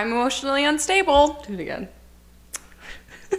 [0.00, 1.44] I'm emotionally unstable.
[1.46, 1.86] Do it again.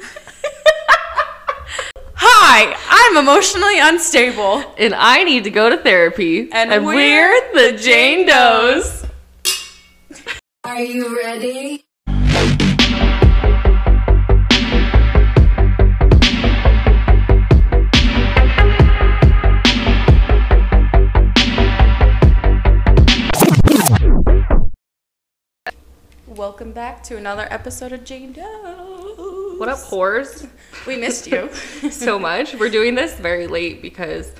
[2.13, 4.63] Hi, I'm emotionally unstable.
[4.77, 6.51] And I need to go to therapy.
[6.51, 9.07] And we're the Jane Does.
[10.63, 11.83] Are you ready?
[26.41, 29.53] Welcome back to another episode of Jane Doe.
[29.57, 30.49] What up, whores?
[30.87, 31.53] We missed you.
[31.91, 32.55] so much.
[32.55, 34.33] We're doing this very late because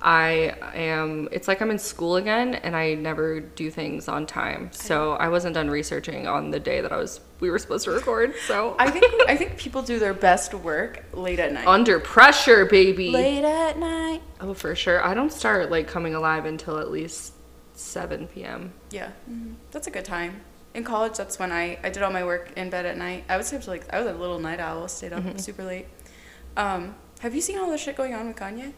[0.00, 4.70] I am, it's like I'm in school again and I never do things on time.
[4.72, 7.92] So I wasn't done researching on the day that I was, we were supposed to
[7.92, 8.34] record.
[8.48, 11.68] So I think I think people do their best work late at night.
[11.68, 13.10] under pressure, baby.
[13.10, 14.22] late at night.
[14.40, 15.06] Oh, for sure.
[15.06, 17.34] I don't start like coming alive until at least
[17.74, 18.72] 7 p.m.
[18.90, 19.52] Yeah, mm-hmm.
[19.70, 20.40] that's a good time.
[20.74, 23.24] In college, that's when I, I did all my work in bed at night.
[23.28, 25.38] I would stay up to like I was a little night owl, stayed up Mm-hmm.
[25.38, 25.86] super late.
[26.56, 28.72] Um, have you seen all the shit going on with Kanye?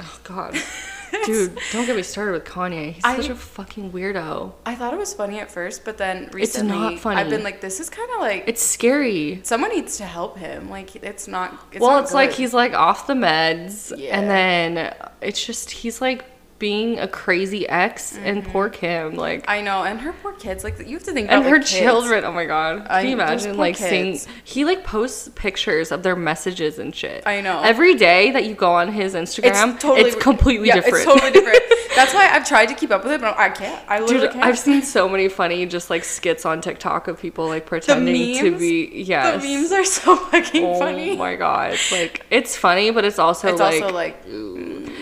[0.00, 0.54] Oh, God.
[1.24, 2.92] Dude, don't get me started with Kanye.
[2.92, 4.52] He's I- such a fucking weirdo.
[4.66, 7.20] I thought it was funny at first, but then recently it's not funny.
[7.20, 9.40] I've been like, this is kind of like It's scary.
[9.42, 10.68] someone needs to help him.
[10.70, 11.52] Like it's not.
[11.72, 14.18] It's well, not it's like he's like off the meds, Yeah.
[14.20, 16.24] and then it's just he's like
[16.58, 19.50] being a crazy ex, and poor Kim, like, Mm-hmm.
[19.50, 20.64] I know, and her poor kids.
[20.64, 21.78] Like you have to think and about her the kids.
[21.78, 22.24] children.
[22.24, 24.18] Oh my god, I- can you imagine like seeing?
[24.44, 27.22] He like posts pictures of their messages and shit.
[27.26, 27.62] I know.
[27.62, 30.96] Every day that you go on his Instagram, it's, totally it's completely yeah, different.
[30.96, 31.58] It's totally different.
[31.94, 33.82] That's why I've tried to keep up with it, but I can't.
[33.88, 34.44] I literally Dude, can't.
[34.44, 38.56] I've seen so many funny just like skits on TikTok of people like pretending to
[38.56, 39.42] be yes.
[39.42, 41.12] The memes are so fucking oh funny.
[41.12, 44.24] Oh my god, like it's funny, but it's also it's like also like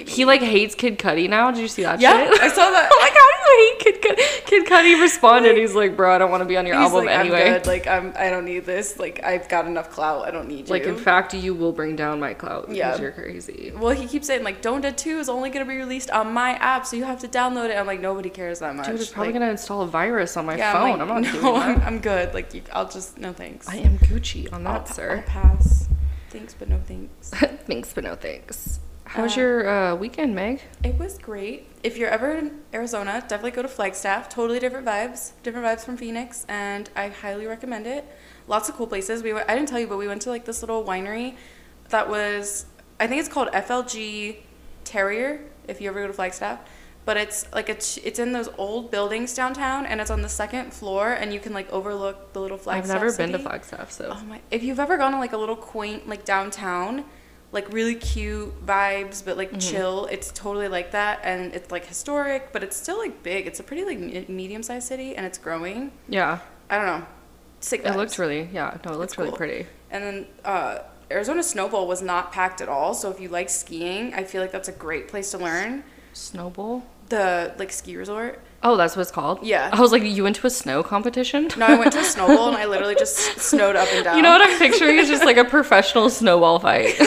[0.08, 1.45] he like hates Kid Cudi now.
[1.54, 2.40] Did you see that yeah, shit?
[2.40, 2.90] I saw that.
[2.92, 4.46] Oh my god, I hate Kid Cudi.
[4.46, 5.56] Kid Cudi responded.
[5.56, 7.42] He's like, bro, I don't want to be on your album like, anyway.
[7.42, 7.66] I'm good.
[7.66, 8.12] Like I'm.
[8.16, 8.98] I don't need this.
[8.98, 10.26] Like I've got enough clout.
[10.26, 10.72] I don't need you.
[10.72, 13.00] Like in fact, you will bring down my clout because Yeah.
[13.00, 13.72] you're crazy.
[13.76, 16.86] well, he keeps saying like Donda Two is only gonna be released on my app,
[16.86, 17.76] so you have to download it.
[17.76, 18.86] I'm like, nobody cares that much.
[18.86, 21.00] Dude, it's probably Like, gonna install a virus on my yeah, phone.
[21.00, 21.82] I'm, like, not no, doing I'm.
[21.82, 22.34] I'm good.
[22.34, 23.68] Like you, I'll just no thanks.
[23.68, 25.16] I am Gucci on I'll, that, sir.
[25.18, 25.88] I'll pass.
[26.30, 27.30] Thanks, but no thanks.
[27.66, 28.80] thanks, but no thanks.
[29.16, 30.60] How was your uh, weekend, Meg?
[30.84, 31.68] It was great.
[31.82, 34.28] If you're ever in Arizona, definitely go to Flagstaff.
[34.28, 38.04] Totally different vibes, different vibes from Phoenix, and I highly recommend it.
[38.46, 39.22] Lots of cool places.
[39.22, 41.34] We went, I didn't tell you, but we went to like this little winery
[41.88, 42.66] that was
[43.00, 44.36] I think it's called FLG
[44.84, 45.40] Terroir.
[45.66, 46.60] If you ever go to Flagstaff,
[47.06, 50.74] but it's like it's it's in those old buildings downtown, and it's on the second
[50.74, 52.96] floor, and you can like overlook the little Flagstaff.
[52.96, 53.38] I've never been to.
[53.38, 54.42] Flagstaff, so Oh my!
[54.50, 57.06] If you've ever gone to like a little quaint like downtown,
[57.52, 62.52] like really cute vibes, but like chill, it's totally like that, and it's like historic,
[62.52, 63.46] but it's still like big.
[63.46, 65.92] It's a pretty like medium-sized city, and it's growing.
[66.08, 67.06] yeah, I don't know,
[67.60, 67.80] sick.
[67.80, 67.96] it vibes.
[67.96, 68.76] looked really yeah.
[68.84, 69.36] No, it looked It's really cool.
[69.38, 69.66] pretty.
[69.90, 70.78] And then uh,
[71.10, 72.92] Arizona Snowbowl was not packed at all.
[72.94, 75.84] So if you like skiing, I feel like that's a great place to learn.
[76.12, 76.84] Snowball.
[77.08, 78.40] The like ski resort.
[78.62, 79.44] Oh, that's what it's called.
[79.44, 79.70] Yeah.
[79.72, 81.48] I was like, you went to a snow competition.
[81.56, 84.16] No, I went to a snowball and I literally just snowed up and down.
[84.16, 86.96] You know what I'm picturing is just like a professional snowball fight.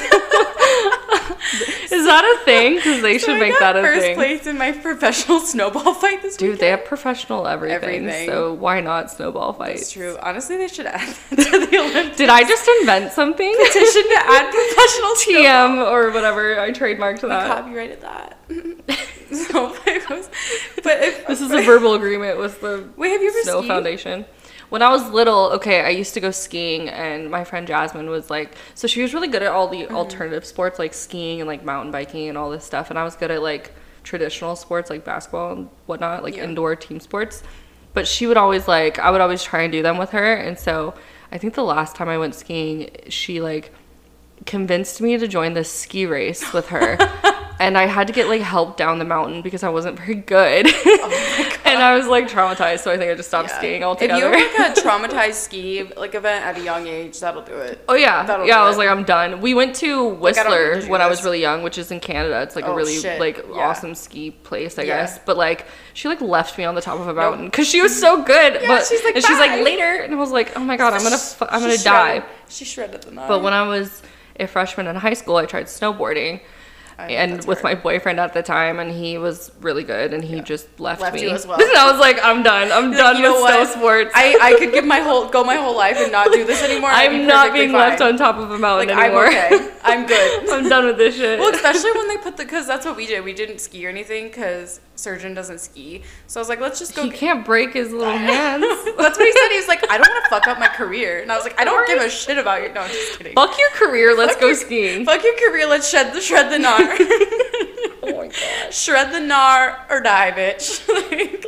[1.92, 2.76] is that a thing?
[2.76, 4.16] Because they So should I make that a first thing.
[4.16, 6.60] place in my professional snowball fight this Dude, weekend.
[6.62, 8.30] they have professional everything, Everything.
[8.30, 9.82] so why not snowball fights?
[9.84, 10.18] It's true.
[10.22, 12.18] Honestly, they should add that to the Olympics.
[12.18, 13.56] Did I just invent something?
[13.58, 16.60] petition to add professional TM or whatever.
[16.60, 17.48] I trademarked We that.
[17.48, 18.38] copyrighted that.
[19.32, 19.76] so
[20.84, 23.68] but if, This is a verbal agreement with the Wait, have you ever Snow skied?
[23.68, 24.26] Foundation.
[24.70, 28.30] When I was little, okay, I used to go skiing, and my friend Jasmine was
[28.30, 29.96] like, so she was really good at all the Mm-hmm.
[29.96, 33.16] alternative sports like skiing and like mountain biking and all this stuff, and I was
[33.16, 36.44] good at like traditional sports like basketball and whatnot, like Yeah.
[36.46, 37.42] indoor team sports.
[37.94, 40.58] But she would always like, I would always try and do them with her, and
[40.60, 40.94] so
[41.32, 43.74] I think the last time I went skiing, she like
[44.46, 46.98] convinced me to join this ski race with her.
[47.60, 50.66] and I had to get like help down the mountain because I wasn't very good.
[50.68, 53.58] Oh and I was like traumatized, so I think I just stopped Oh Yeah.
[53.60, 54.32] skiing altogether.
[54.34, 57.54] If you have like a traumatized ski like event at a young age, that'll do
[57.58, 57.84] it.
[57.90, 58.62] Oh yeah, That'll yeah.
[58.62, 58.80] I was it.
[58.80, 59.42] like, I'm done.
[59.42, 62.42] We went to Whistler to do when I was really young, which is in Canada.
[62.42, 63.20] It's like a Oh, really shit.
[63.20, 63.68] like Yeah.
[63.70, 64.98] awesome ski place, I Yeah.
[65.02, 65.20] guess.
[65.20, 67.98] But like, she like left me on the top of a mountain because she was
[68.00, 68.62] so good.
[68.68, 71.04] But she's like, and she's like later, and I was like, oh my god, I'm
[71.04, 72.16] gonna, fu- I'm gonna die.
[72.20, 73.28] shredded- She shredded the knot.
[73.28, 74.02] But when I was
[74.40, 76.40] a freshman in high school, I tried snowboarding.
[77.00, 77.78] I- and with hard.
[77.78, 81.16] my boyfriend at the time, and he was really good, and he just left, Left
[81.16, 81.22] me.
[81.24, 81.60] you as well.
[81.62, 82.72] and I was like, I'm done.
[82.72, 84.12] I'm Like, done know with snow sports.
[84.16, 86.90] I, I could give my whole go my whole life and not do this anymore.
[86.92, 89.28] I'm be not being left on top of a mountain Like anymore.
[89.28, 89.72] I'm okay.
[89.84, 90.50] I'm good.
[90.52, 91.40] I'm done with this shit.
[91.40, 93.24] Well, especially when they put the because that's what we did.
[93.24, 96.04] We didn't ski or anything because surgeon doesn't ski.
[96.28, 97.04] So I was like, let's just go.
[97.04, 98.64] he can't break his little hands.
[98.98, 99.50] that's what he said.
[99.50, 101.22] He was like, I don't want to fuck up my career.
[101.22, 102.74] And I was like, I don't give a shit about you.
[102.74, 103.34] No, I'm just kidding.
[103.34, 104.16] Fuck your career.
[104.16, 105.06] Let's Fuck go your- skiing.
[105.06, 105.68] Fuck your career.
[105.68, 106.98] Let's shred the shred the gnar.
[108.02, 108.28] Oh my
[108.64, 108.74] god.
[108.74, 110.88] shred the gnar or die, bitch.
[111.12, 111.46] Like,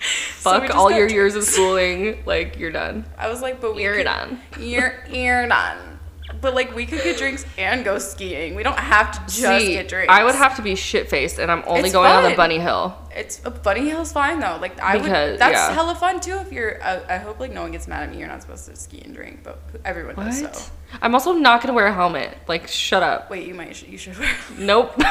[0.00, 2.22] Fuck just all your years of schooling.
[2.26, 3.04] Like you're done.
[3.18, 4.40] I was like, but we You're could- done.
[4.58, 5.89] You're you're done.
[6.40, 8.54] But like, we could get drinks and go skiing.
[8.54, 10.10] We don't have to just See, get drinks.
[10.12, 12.36] I would have to be shit faced, and I'm only It's going on the fun.
[12.36, 12.96] bunny hill.
[13.14, 14.56] It's a bunny hill's fine though.
[14.60, 15.40] Like I Because- would.
[15.40, 15.72] That's yeah.
[15.72, 16.38] hella fun too.
[16.38, 18.18] If you're, I, I hope like no one gets mad at me.
[18.18, 20.42] You're not supposed to ski and drink, but everyone does.
[20.42, 20.56] What?
[20.56, 20.70] So
[21.02, 22.38] I'm also not gonna wear a helmet.
[22.48, 23.28] Like, shut up.
[23.30, 24.34] wait, you might you should wear.
[24.58, 24.94] Nope.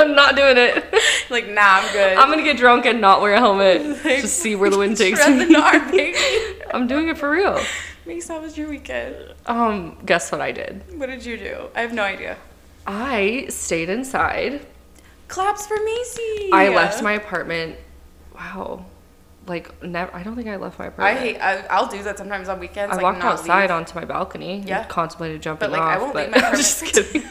[0.00, 0.84] I'm not doing it.
[1.30, 2.16] like nah, I'm good.
[2.16, 3.82] I'm gonna get drunk and not wear a helmet.
[4.02, 5.54] Just see where the wind takes Shred the me.
[5.54, 6.60] gnar, baby.
[6.72, 7.60] I'm doing it for real.
[8.06, 9.16] Mace, how was your weekend?
[9.46, 10.82] Um, guess what I did?
[10.98, 11.68] What did you do?
[11.74, 12.36] I have no idea.
[12.86, 14.66] I stayed inside.
[15.28, 16.50] Claps for Macy.
[16.52, 17.76] I left my apartment.
[18.34, 18.84] Wow.
[19.46, 21.18] Like never I don't think I left my I apartment.
[21.20, 21.38] hate.
[21.38, 22.92] I, I'll do that sometimes on weekends.
[22.92, 23.70] I like, walked not outside leave.
[23.70, 24.56] onto my balcony.
[24.58, 24.84] and Yeah.
[24.84, 25.96] Contemplated jumping like, off.
[25.96, 26.64] I won't but leave my apartment.
[26.64, 27.22] just kidding.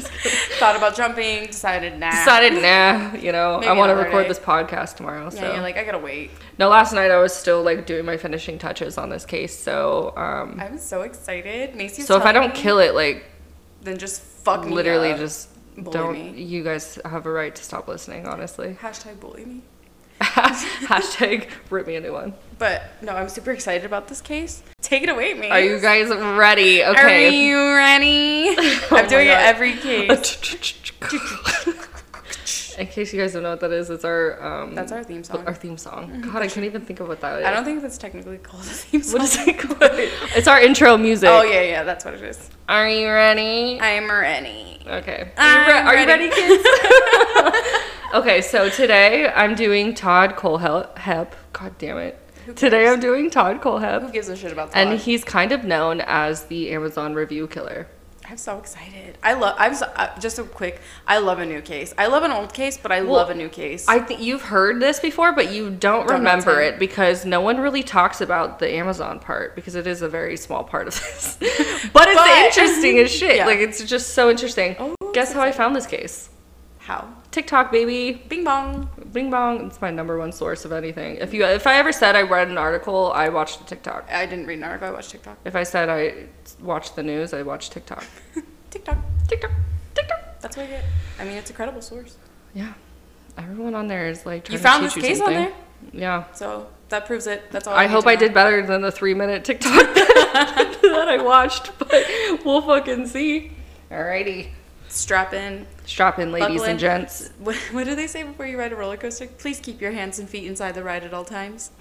[0.00, 1.46] Thought about jumping.
[1.46, 2.10] Decided nah.
[2.10, 4.28] Decided, nah, you know, Maybe I want to record day.
[4.28, 5.24] this podcast tomorrow.
[5.24, 6.30] Yeah, So you're like I gotta wait.
[6.58, 9.56] no, last night I was still like doing my finishing touches on this case.
[9.58, 11.74] So um, I'm so excited.
[11.74, 12.06] Macy's.
[12.06, 13.24] so if I don't me, kill it, like
[13.82, 16.12] then just fuck me literally just Bully don't.
[16.36, 16.42] me.
[16.42, 18.26] You guys have a right to stop listening.
[18.26, 18.74] Honestly.
[18.80, 19.62] hashtag bully me.
[20.22, 22.34] Hashtag rip me a new one.
[22.62, 24.62] But no, I'm super excited about this case.
[24.82, 25.50] Take it away, Mace.
[25.50, 26.84] Are you guys ready?
[26.84, 27.26] Okay.
[27.26, 28.54] Are you ready?
[28.92, 30.36] Oh I'm doing it every case.
[32.78, 35.24] In case you guys don't know what that is, it's our um That's our theme
[35.24, 35.44] song.
[35.44, 36.20] our theme song.
[36.20, 37.46] God, I can't even think of what that is.
[37.46, 39.18] I don't think that's technically called a theme song.
[39.18, 39.78] What is it called?
[40.36, 41.28] it's our intro music.
[41.28, 42.48] Oh yeah, yeah, that's what it is.
[42.68, 43.80] Are you ready?
[43.80, 44.78] I'm ready.
[44.86, 45.32] Okay.
[45.36, 46.28] Are I'm you, re- are you ready.
[46.28, 46.64] ready, kids?
[48.14, 51.32] okay, so today I'm doing Todd Cole Kohlhepp.
[51.52, 52.21] God damn it.
[52.56, 52.88] Today?
[52.88, 54.02] I'm doing Todd Kohlhepp.
[54.02, 54.78] Who gives a shit about that?
[54.78, 57.86] And he's kind of known as the Amazon review killer.
[58.28, 59.18] I'm so excited.
[59.22, 59.56] I love.
[59.58, 60.80] I'm so, uh, just a quick.
[61.06, 61.92] I love a new case.
[61.98, 63.86] I love an old case, but I love a new case.
[63.88, 67.58] I think you've heard this before, but you don't, Don't remember it because no one
[67.60, 71.36] really talks about the Amazon part because it is a very small part of this.
[71.92, 73.36] but it's But- interesting as shit.
[73.36, 73.46] Yeah.
[73.46, 74.76] Like it's just so interesting.
[74.78, 76.30] Oh, Guess how I found this case?
[76.84, 77.08] How?
[77.30, 78.12] TikTok, baby.
[78.28, 78.88] Bing bong.
[79.12, 79.66] Bing bong.
[79.68, 81.16] It's my number one source of anything.
[81.16, 84.10] If you, if I ever said I read an article, I watched a TikTok.
[84.10, 84.88] I didn't read an article.
[84.88, 85.38] I watched TikTok.
[85.44, 86.26] If I said I
[86.60, 88.04] watched the news, I watched TikTok.
[88.70, 88.98] TikTok.
[89.28, 89.52] TikTok.
[89.94, 90.40] TikTok.
[90.40, 90.84] That's what I get.
[91.20, 92.16] I mean, it's a credible source.
[92.52, 92.72] Yeah.
[93.38, 95.52] Everyone on there is like trying You to found this you case on there,
[95.92, 96.24] Yeah.
[96.32, 97.50] so that proves it.
[97.52, 97.74] That's all.
[97.74, 102.04] I need hope I did better than the three minute TikTok that I watched, but
[102.44, 103.52] we'll fucking see.
[103.90, 104.48] Alrighty.
[104.92, 105.66] Strap in.
[105.86, 106.70] Strap in, ladies Buckle in.
[106.72, 107.30] and gents.
[107.38, 109.26] What, what do they say before you ride a roller coaster?
[109.26, 111.70] Please keep your hands and feet inside the ride at all times.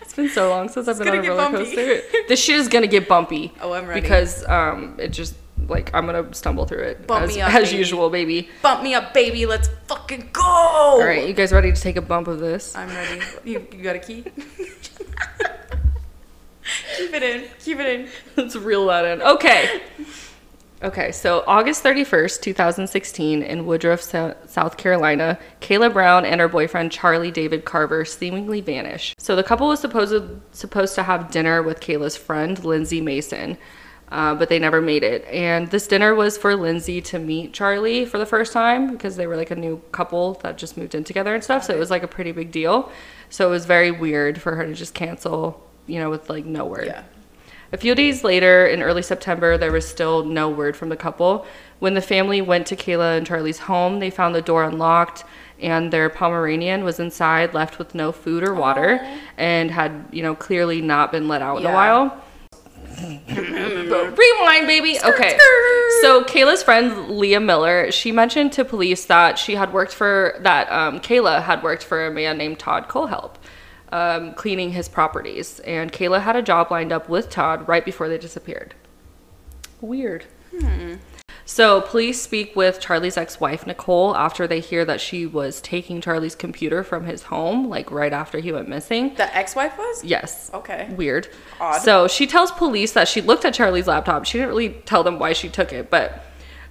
[0.00, 1.64] It's been so long since I've been on a roller bumpy.
[1.66, 2.00] coaster.
[2.28, 3.52] this shit is gonna get bumpy.
[3.60, 4.00] Oh, I'm ready.
[4.00, 5.34] Because um, it just
[5.68, 7.76] like I'm gonna stumble through it Bump as, me up, as baby.
[7.76, 8.48] usual, baby.
[8.62, 9.44] Bump me up, baby.
[9.44, 10.42] Let's fucking go.
[10.42, 12.74] All right, you guys ready to take a bump of this?
[12.74, 13.20] I'm ready.
[13.44, 14.24] You, you got a key?
[16.96, 17.44] Keep it in.
[17.60, 18.08] Keep it in.
[18.36, 19.20] Let's reel that in.
[19.20, 19.82] Okay.
[20.80, 27.32] Okay, so August 31st, 2016, in Woodruff, South Carolina, Kayla Brown and her boyfriend Charlie
[27.32, 29.12] David Carver seemingly vanish.
[29.18, 30.14] So the couple was supposed
[30.52, 33.58] supposed to have dinner with Kayla's friend Lindsay Mason,
[34.12, 35.24] uh, but they never made it.
[35.24, 39.26] And this dinner was for Lindsay to meet Charlie for the first time because they
[39.26, 41.64] were like a new couple that just moved in together and stuff.
[41.64, 42.92] So it was like a pretty big deal.
[43.30, 46.66] So it was very weird for her to just cancel, you know, with like no
[46.66, 46.86] word.
[46.86, 47.02] Yeah.
[47.72, 51.46] A few days later, in early September, there was still no word from the couple.
[51.80, 55.24] When the family went to Kayla and Charlie's home, they found the door unlocked
[55.60, 59.04] and their Pomeranian was inside, left with no food or water,
[59.36, 62.24] and had, you know, clearly not been let out in a while.
[63.28, 64.98] Rewind, baby.
[65.04, 65.38] Okay.
[66.00, 70.70] So Kayla's friend Leah Miller, she mentioned to police that she had worked for that
[70.70, 73.34] um, Kayla had worked for a man named Todd Kohlhepp,
[73.92, 78.08] um, cleaning his properties, and Kayla had a job lined up with Todd right before
[78.08, 78.74] they disappeared.
[79.80, 80.24] Weird.
[81.44, 86.34] So police speak with Charlie's ex-wife Nicole after they hear that she was taking Charlie's
[86.34, 89.14] computer from his home, like right after he went missing.
[89.14, 90.04] The ex-wife was?
[90.04, 90.50] Yes.
[90.52, 90.88] Okay.
[90.94, 91.28] Weird.
[91.58, 91.78] Odd.
[91.78, 94.26] So she tells police that she looked at Charlie's laptop.
[94.26, 96.22] She didn't really tell them why she took it, but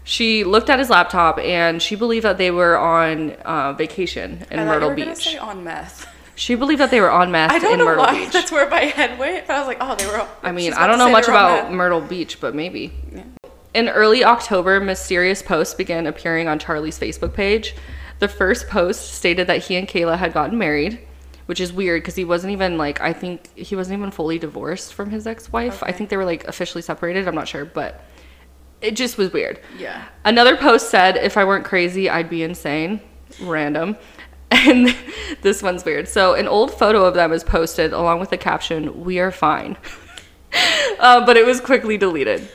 [0.04, 4.60] she looked at his laptop and she believed that they were on uh, vacation in
[4.60, 5.18] I thought you Myrtle were Beach.
[5.18, 6.08] say on meth.
[6.38, 8.14] She believed that they were on meth I don't in know Myrtle why.
[8.26, 8.32] Beach.
[8.32, 9.48] That's where my head went.
[9.48, 10.28] But I was like, oh, they were.
[10.44, 11.74] I mean, I don't know much they were on about.
[11.74, 12.94] Myrtle Beach, but maybe.
[13.12, 13.24] Yeah.
[13.74, 17.76] In early October, mysterious posts began appearing on Charlie's Facebook page.
[18.20, 21.00] The first post stated that he and Kayla had gotten married,
[21.48, 24.94] which is weird because he wasn't even like I think he wasn't even fully divorced
[24.94, 25.82] from his ex-wife.
[25.82, 27.28] I think they were like officially separated.
[27.28, 28.04] I'm not sure, but
[28.80, 29.60] it just was weird.
[29.80, 30.06] Yeah.
[30.24, 33.02] Another post said, "If I weren't crazy, I'd be insane."
[33.42, 33.98] Random.
[34.52, 34.96] And
[35.42, 36.08] this one's weird.
[36.08, 39.78] So an old photo of them is posted along with the caption, "We are fine,"
[41.00, 42.50] uh, but it was quickly deleted.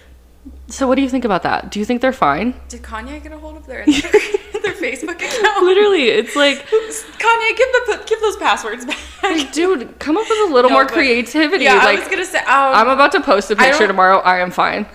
[0.72, 1.70] So what do you think about that?
[1.70, 2.54] Do you think they're fine?
[2.68, 5.62] Did Kanye get a hold of their their Facebook account?
[5.64, 9.52] Literally, it's like, Kanye, give the give those passwords back.
[9.52, 11.64] dude, come up with a little No, more but- creativity.
[11.64, 12.38] Yeah, like, I was gonna say.
[12.38, 14.18] Um, I'm about to post a picture don't- tomorrow.
[14.20, 14.86] I am fine,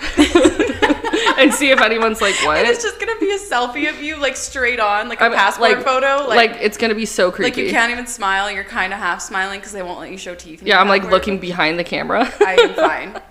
[1.38, 2.57] and see if anyone's like, what?
[2.57, 5.34] and it's just gonna be a selfie of you, like straight on, like a I'm-
[5.34, 7.51] passport like- photo, like, like, it's gonna be so creepy.
[7.51, 8.50] like you can't even smile.
[8.50, 10.63] You're kind of half smiling because they won't let you show teeth.
[10.63, 12.31] yeah, I'm like looking behind the camera.
[12.39, 13.22] I am fine.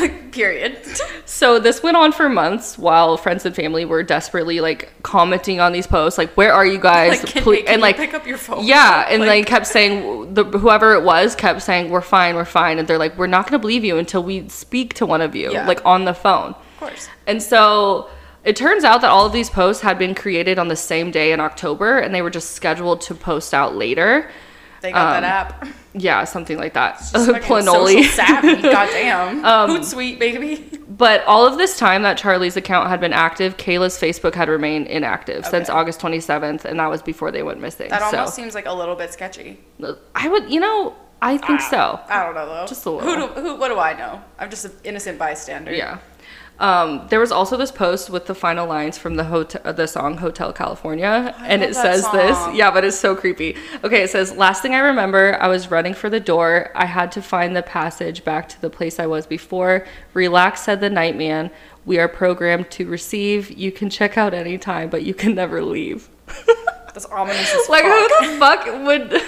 [0.00, 0.78] Like, Period.
[1.24, 5.72] So this went on for months while friends and family were desperately like commenting on
[5.72, 8.14] these posts, like "Where are you guys?" Like, can, Ple- hey, can and like pick
[8.14, 8.64] up your phone?
[8.64, 12.44] yeah, and Like- like kept saying the whoever it was kept saying we're fine, we're
[12.44, 15.34] fine, and they're like we're not gonna believe you until we speak to one of
[15.34, 15.66] you Yeah.
[15.66, 16.50] like on the phone.
[16.50, 17.08] Of course.
[17.26, 18.08] And so
[18.44, 21.32] it turns out that all of these posts had been created on the same day
[21.32, 24.30] in October, and they were just scheduled to post out later.
[24.82, 25.66] They got Um, that app.
[25.94, 26.98] Yeah, something like that.
[27.46, 28.04] Planoly.
[28.04, 28.60] savvy.
[28.62, 29.44] Goddamn.
[29.44, 30.75] Um, Hootsuite, baby.
[30.96, 34.86] But all of this time that Charlie's account had been active, Kayla's Facebook had remained
[34.86, 37.90] inactive since August 27th, and that was before they went missing.
[37.90, 39.60] That so almost seems like a little bit sketchy.
[40.14, 42.00] I would, you know, I think ah, so.
[42.08, 42.66] I don't know though.
[42.66, 43.28] Just a little.
[43.28, 43.56] Who do, who?
[43.56, 44.22] What do I know?
[44.38, 45.72] I'm just an innocent bystander.
[45.72, 45.98] Yeah.
[46.58, 50.16] Um, there was also this post with the final lines from the hotel, the song
[50.16, 52.38] Hotel California, and it says this.
[52.54, 53.56] Yeah, but it's so creepy.
[53.84, 56.70] Okay, it says, "Last thing I remember, I was running for the door.
[56.74, 59.86] I had to find the passage back to the place I was before.
[60.14, 61.50] Relax," said the night man.
[61.84, 63.50] We are programmed to receive.
[63.50, 66.08] You can check out anytime, but you can never leave.
[66.86, 68.10] That's ominous Like, fuck.
[68.20, 69.22] who the fuck would?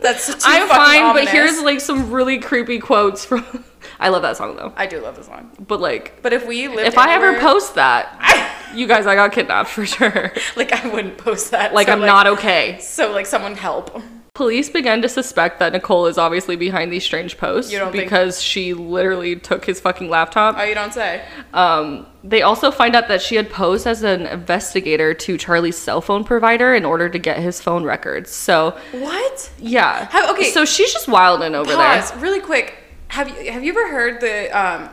[0.00, 1.26] That's too I'm fine, ominous.
[1.26, 3.64] but here's like some really creepy quotes from.
[4.00, 5.50] I love that song though, I do love the song.
[5.66, 9.32] but like, But if we lived if I ever post that, you guys, I got
[9.32, 10.32] kidnapped for sure.
[10.56, 11.72] like I wouldn't post that.
[11.74, 12.78] Like, So, I'm not okay.
[12.80, 14.00] So like someone help.
[14.34, 18.04] Police began to suspect that Nicole is obviously behind these strange posts You don't think-
[18.04, 20.56] because she literally took his fucking laptop.
[20.58, 21.20] Oh, you don't say.
[21.52, 26.00] Um, they also find out that she had posed as an investigator to Charlie's cell
[26.00, 28.30] phone provider in order to get his phone records.
[28.30, 29.50] So, What?
[29.58, 30.06] yeah.
[30.10, 30.50] Have- okay.
[30.50, 32.20] So she's just wilding over Pause there.
[32.20, 32.78] really quick.
[33.08, 34.88] Have you have you ever heard the um,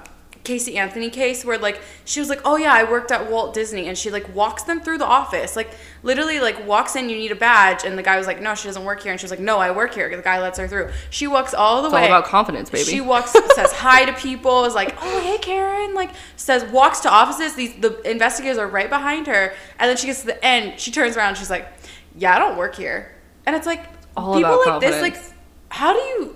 [0.50, 3.88] Casey Anthony case where like she was like, oh yeah, I worked at Walt Disney,
[3.88, 5.70] and she like walks them through the office, like
[6.02, 8.68] literally like walks in, you need a badge, and the guy was like, no, she
[8.68, 10.10] doesn't work here, and she was like, no, I work here.
[10.16, 10.90] The guy lets her through.
[11.12, 12.08] She walks all the It's all way.
[12.08, 12.84] about confidence, baby.
[12.84, 17.10] She walks, says hi to people, is like, oh hey Karen, like says walks to
[17.10, 17.54] offices.
[17.56, 20.90] These the investigators are right behind her, and then she gets to the end, she
[20.92, 21.72] turns around, she's like,
[22.16, 23.14] yeah, I don't work here,
[23.46, 23.86] and it's like
[24.18, 25.18] All people about like this, like
[25.70, 26.36] how do you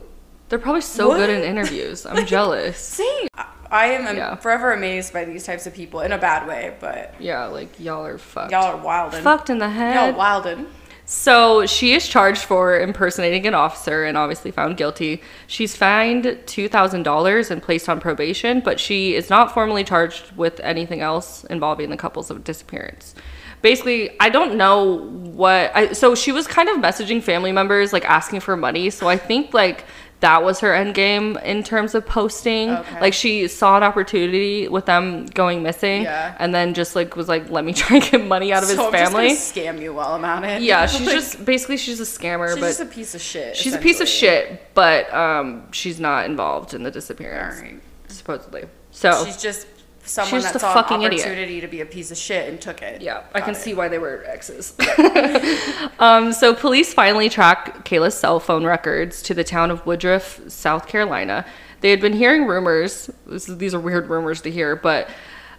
[0.53, 2.05] They're probably so good in interviews.
[2.05, 2.77] I'm jealous.
[3.01, 3.27] Same.
[3.71, 4.35] I- am Yeah.
[4.35, 8.05] forever amazed by these types of people in a bad way, but Yeah, like y'all
[8.05, 8.51] are fucked.
[8.51, 9.23] y'all are wildin'.
[9.23, 9.95] fucked in the head.
[9.95, 10.67] Y'all wildin'.
[11.05, 15.23] So she is charged for impersonating an officer and obviously found guilty.
[15.47, 20.33] She's fined two thousand dollars and placed on probation, but she is not formally charged
[20.37, 23.15] with anything else involving the couple's disappearance.
[23.63, 25.71] Basically, I don't know what.
[25.73, 28.89] I, so she was kind of messaging family members, like asking for money.
[28.89, 29.85] So I think like
[30.23, 32.69] that was her end game in terms of posting.
[32.71, 32.99] Okay.
[33.01, 36.33] Like she saw an opportunity with them going missing, Yeah.
[36.39, 38.77] and then just like was like, let me try and get money out of his
[38.77, 39.25] so family.
[39.25, 40.61] I'm just scam you while I'm at it.
[40.63, 43.55] Yeah, she's Like, just basically she's a scammer, she's but just a piece of shit.
[43.57, 44.73] she's a piece of shit.
[44.73, 47.81] But um, she's not involved in the disappearance, Alright.
[48.07, 48.63] supposedly.
[48.91, 49.67] So She's just
[50.05, 51.25] someone She's that saw fucking an idiot.
[51.25, 53.01] opportunity to be a piece of shit and took it.
[53.01, 53.57] yeah, I can it.
[53.57, 54.73] see why they were exes.
[55.99, 60.87] um, so police finally track Kayla's cell phone records to the town of Woodruff, South
[60.87, 61.45] Carolina.
[61.81, 63.09] They had been hearing rumors.
[63.25, 65.09] This is, these are weird rumors to hear, but.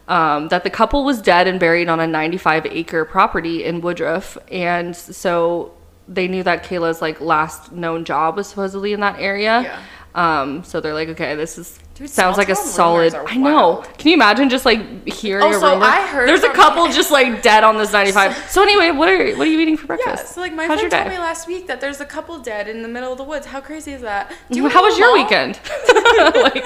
[0.06, 4.36] Um, that the couple was dead and buried on a 95 acre property in Woodruff.
[4.52, 5.72] And so
[6.06, 9.62] they knew that Kayla's like last known job was supposedly in that area.
[9.62, 9.82] Yeah.
[10.14, 13.14] Um, so they're like, okay, this is Dude, sounds like a solid.
[13.14, 13.84] I know.
[13.98, 15.84] Can you imagine just like hearing Oh, a rumor?
[15.84, 18.36] I heard There's a couple just like dead on this 95.
[18.50, 20.24] So anyway, what are what are you eating for breakfast?
[20.24, 22.66] Yeah, so like my How's friend told me last week that there's a couple dead
[22.66, 23.46] in the middle of the woods.
[23.46, 24.28] How crazy is that?
[24.28, 24.62] Do mm-hmm.
[24.62, 25.24] wanna How was your mall?
[25.24, 25.54] weekend?
[26.34, 26.64] like,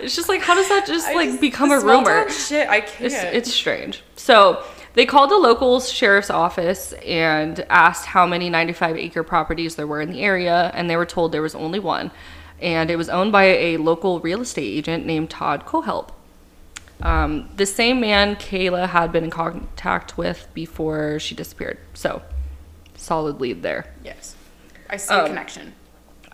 [0.00, 2.30] it's just like how does that just I like just- become a rumor?
[2.30, 3.12] Shit, I can't.
[3.12, 4.02] It's, it's strange.
[4.16, 4.64] So
[4.94, 10.00] they called the local sheriff's office and asked how many 95 acre properties there were
[10.00, 12.10] in the area, and they were told there was only one.
[12.62, 16.10] And it was owned by a local real estate agent named Todd Kohlhepp.
[17.02, 21.78] Um, the same man Kayla had been in contact with before she disappeared.
[21.94, 22.22] So,
[22.94, 23.92] solid lead there.
[24.04, 24.36] yes,
[24.88, 25.72] I see Um, a connection.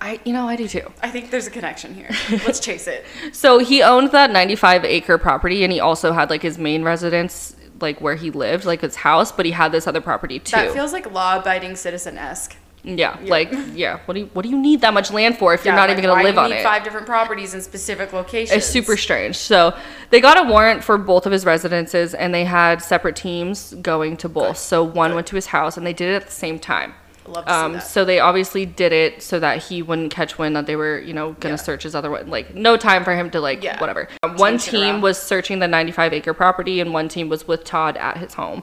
[0.00, 0.92] I, you know, I do too.
[1.02, 2.10] I think there's a connection here.
[2.46, 3.04] Let's chase it.
[3.32, 7.56] So he owned that 95 acre property and he also had like his main residence,
[7.80, 10.52] like where he lived, like his house, but he had this other property too.
[10.56, 12.54] That feels like law-abiding citizen-esque.
[12.96, 13.98] Yeah, like, yeah.
[14.06, 15.98] What do you, what do you need that much land for if you're not like,
[15.98, 16.62] even gonna why live on it?
[16.62, 18.56] Five different properties in specific locations.
[18.56, 19.36] It's super strange.
[19.36, 19.76] So
[20.10, 24.16] they got a warrant for both of his residences and they had separate teams going
[24.18, 24.56] to both.
[24.58, 26.94] So one went to his house and they did it at the same time.
[27.26, 30.64] Love to Um, so they obviously did it so that he wouldn't catch wind that
[30.64, 31.56] they were, you know, gonna Yeah.
[31.56, 32.30] search his other one.
[32.30, 33.78] Like no time for him to like Yeah.
[33.78, 34.08] whatever.
[34.22, 37.98] Um, one team was searching the 95 acre property and one team was with Todd
[37.98, 38.62] at his home.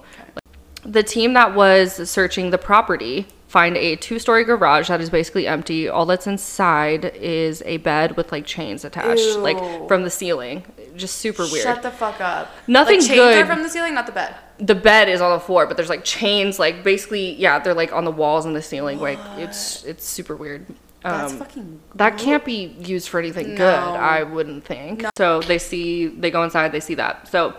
[0.84, 5.88] The team that was searching the property find a two-story garage that is basically empty.
[5.88, 9.58] All that's inside is a bed with like chains attached, like
[9.88, 10.66] from the ceiling.
[10.98, 11.64] Just super weird.
[11.64, 12.52] Shut the fuck up.
[12.68, 13.44] Nothing like, chains good.
[13.44, 14.36] Are from the ceiling, not the bed.
[14.58, 17.94] the bed is on the floor, but there's like chains, like basically, yeah, they're like
[17.94, 19.00] on the walls and the ceiling.
[19.00, 20.66] Like it's it's super weird.
[21.02, 21.80] That's Um, fucking.
[21.96, 23.80] that can't be used for anything good,
[24.18, 25.06] I wouldn't think.
[25.18, 27.30] So they see, they go inside, they see that.
[27.30, 27.54] So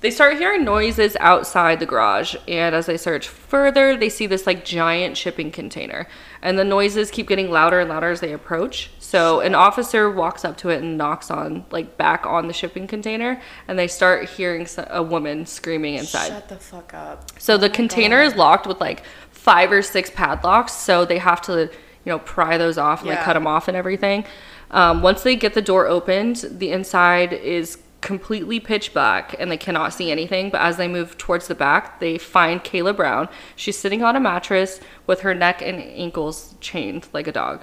[0.00, 4.46] they start hearing noises outside the garage, and as they search further, they see this
[4.46, 6.06] like giant shipping container,
[6.42, 8.90] and the noises keep getting louder and louder as they approach.
[8.98, 12.86] So an officer walks up to it and knocks on, like back on the shipping
[12.86, 16.28] container, and they start hearing a woman screaming inside.
[16.28, 17.40] Shut the fuck up.
[17.40, 21.62] So the container is locked with like five or six padlocks, so they have to,
[21.62, 21.70] you
[22.04, 24.24] know, pry those off and like cut them off and everything.
[24.70, 29.56] Um, once they get the door opened, the inside is completely pitch black and they
[29.56, 30.50] cannot see anything.
[30.50, 33.28] But as they move towards the back, they find Kayla Brown.
[33.56, 37.62] She's sitting on a mattress with her neck and ankles chained like a dog.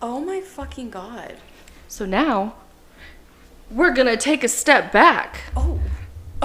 [0.00, 1.36] Oh my fucking god.
[1.88, 2.54] So now
[3.70, 5.78] we're gonna take a step back Oh.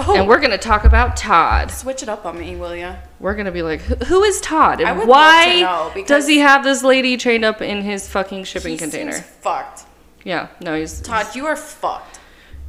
[0.00, 0.14] Oh.
[0.14, 1.68] and we're gonna talk about Todd.
[1.70, 1.74] Oh.
[1.74, 2.94] Switch it up on me, will ya?
[3.18, 7.44] We're gonna be like, "Who- is Todd, and why does he have this lady chained
[7.44, 9.12] up in his fucking shipping container?
[9.12, 9.86] fucked.
[10.22, 12.20] Yeah, no, he's Todd, he's- you are fucked.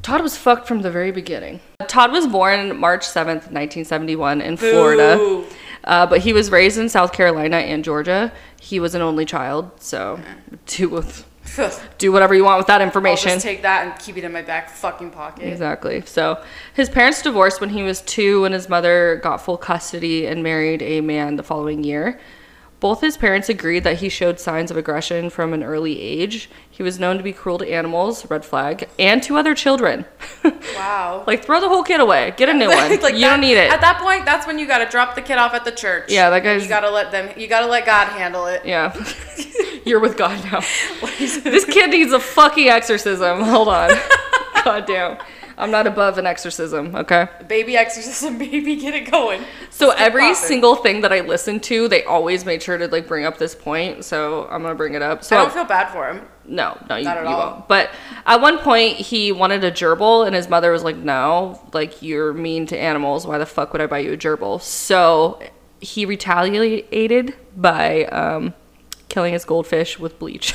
[0.01, 1.59] Todd was fucked from the very beginning.
[1.87, 5.43] Todd was born March seventh, nineteen seventy one, in Florida,
[5.83, 8.31] uh, but he was raised in South Carolina and Georgia.
[8.59, 10.19] He was an only child, so
[10.65, 11.25] do with
[11.97, 13.29] do whatever you want with that I'll information.
[13.31, 15.45] just take that and keep it in my back fucking pocket.
[15.47, 16.01] Exactly.
[16.05, 20.43] So his parents divorced when he was two, and his mother got full custody and
[20.43, 22.19] married a man the following year.
[22.79, 26.49] Both his parents agreed that he showed signs of aggression from an early age.
[26.71, 30.05] He was known to be cruel to animals, red flag, and to other children.
[30.75, 31.25] Wow.
[31.27, 32.77] like throw the whole kid away, get a new one.
[32.77, 33.69] Like you that- don't need it.
[33.69, 36.05] At that point, that's when you gotta drop the kid off at the church.
[36.09, 37.37] Yeah, that guy's- You gotta let them.
[37.37, 38.65] You gotta let God handle it.
[38.65, 38.93] yeah,
[39.85, 40.61] you're with God now.
[41.17, 43.41] this kid needs a fucking exorcism.
[43.43, 43.89] Hold on.
[44.63, 45.17] God damn.
[45.59, 47.27] I'm not above an exorcism, okay?
[47.47, 49.43] Baby exorcism, baby, get it going.
[49.69, 50.35] So every popping.
[50.35, 53.53] single thing that I listened to, they always made sure to like bring up this
[53.53, 54.05] point.
[54.05, 55.23] So I'm gonna bring it up.
[55.23, 56.25] So I don't feel bad for him.
[56.45, 57.51] no, no, you, Not at you all.
[57.51, 57.67] won't.
[57.67, 57.91] But
[58.25, 62.33] at one point, he wanted a gerbil, and his mother was like, "No, like you're
[62.33, 63.27] mean to animals.
[63.27, 65.41] Why the fuck would I buy you a gerbil?" So
[65.81, 68.53] he retaliated by um,
[69.09, 70.53] killing his goldfish with bleach.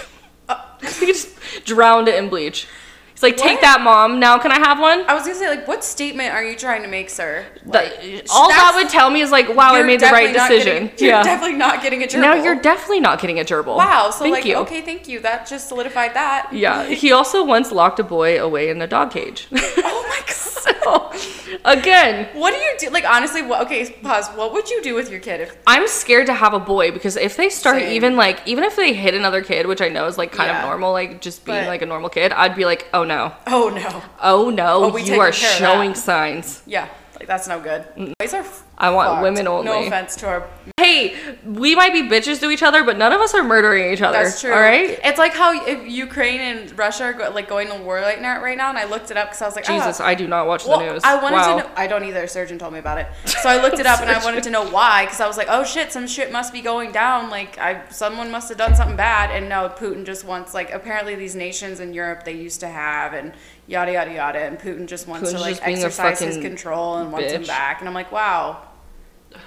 [0.98, 1.28] he just
[1.64, 2.66] drowned it in bleach.
[3.14, 3.61] He's like, "Take What?
[3.62, 4.18] that, mom.
[4.20, 6.83] Now can I have one?" I was gonna say, like, what statement are you trying
[6.83, 7.44] to make, sir?
[7.64, 10.87] The- Like, all that would tell me is like, "Wow, I made the right decision."
[10.87, 11.22] getting- you're yeah.
[11.22, 12.20] definitely not getting a gerbil.
[12.20, 13.77] Now you're definitely not getting a gerbil.
[13.77, 14.11] Wow.
[14.11, 14.57] So Thank like, you.
[14.57, 15.20] okay, thank you.
[15.20, 16.48] That just solidified that.
[16.53, 16.85] Yeah.
[17.05, 19.46] He also once locked a boy away in a dog cage.
[19.87, 20.31] Oh my god.
[20.35, 22.90] so, again, What do you do?
[22.90, 23.62] Like honestly, what?
[23.66, 24.29] Okay, pause.
[24.35, 25.57] What would you do with your kid if?
[25.66, 27.92] I'm scared to have a boy because if they start Same.
[27.92, 30.62] even like even if they hit another kid, which I know is like kind Yeah.
[30.62, 33.32] of normal, like just being But- like a normal kid, I'd be like, oh no,
[33.46, 34.02] Oh no.
[34.22, 36.62] oh no, Oh, you are showing signs.
[36.66, 36.88] Yeah,
[37.24, 38.14] like that's no good.
[38.18, 38.44] Boys are.
[38.76, 39.22] I want fucked.
[39.22, 40.48] women No offense to our.
[40.76, 44.02] Hey, we might be bitches to each other, but none of us are murdering each
[44.02, 44.24] other.
[44.24, 44.52] That's true.
[44.52, 44.98] All right.
[45.02, 48.42] It's like how if Ukraine and Russia are go, like going to war right now,
[48.42, 50.06] right now, and I looked it up because I was like, Jesus, ah.
[50.06, 51.02] I do not watch Well, the news.
[51.04, 51.56] I wanted wow.
[51.56, 51.70] to know.
[51.76, 52.24] I don't either.
[52.24, 54.50] A surgeon told me about it, so I looked it up and I wanted to
[54.50, 57.30] know why because I was like, oh shit, some shit must be going down.
[57.30, 59.30] Like, I someone must have done something bad.
[59.30, 63.14] And no, Putin just wants like apparently these nations in Europe they used to have
[63.14, 63.32] and
[63.66, 66.37] yada yada yada, and Putin just wants Putin's to like just being a exercise his
[66.38, 67.81] control and wants him back.
[67.81, 68.62] And I'm like, wow.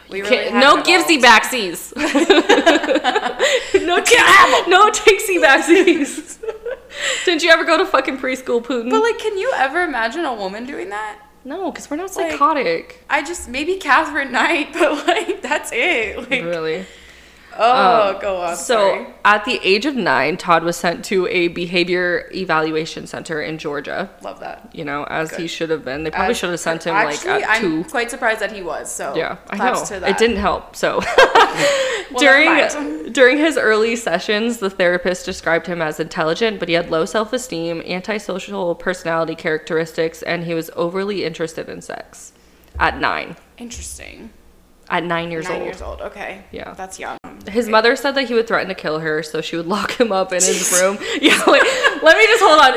[0.09, 1.95] We Can't- no givesy backsies.
[3.85, 6.39] no, ta- no takesy backsies.
[7.25, 8.89] Didn't you ever go to fucking preschool, Putin?
[8.89, 11.19] But like, can you ever imagine a woman doing that?
[11.45, 13.05] no, because we're not like- psychotic.
[13.09, 16.17] I just maybe Katherine Knight, but like that's it.
[16.29, 16.85] Like, really.
[17.59, 18.55] Oh, um, go on.
[18.55, 19.07] So, sorry.
[19.25, 24.09] at the age of nine, Todd was sent to a behavior evaluation center in Georgia.
[24.21, 24.69] love that.
[24.73, 26.03] You know, as he should have been.
[26.03, 27.89] They probably As- should have sent him Actually, like at I'm two.
[27.89, 28.91] quite surprised that he was.
[28.91, 29.83] So Yeah, I know.
[29.85, 30.09] To that.
[30.09, 30.75] It didn't help.
[30.75, 30.99] So
[32.11, 36.89] Well, during during his early sessions, the therapist described him as intelligent, but he had
[36.91, 42.33] low self-esteem, antisocial personality characteristics, and he was overly interested in sex.
[42.79, 44.29] At nine, Interesting.
[44.89, 45.65] at nine years Nine old.
[45.65, 46.01] years old.
[46.01, 46.43] Okay.
[46.51, 46.73] Yeah.
[46.75, 47.16] That's young.
[47.47, 50.11] His mother said that he would threaten to kill her, so she would lock him
[50.11, 50.97] up in his room.
[51.21, 51.63] Yeah, wait,
[52.03, 52.73] let me just hold on.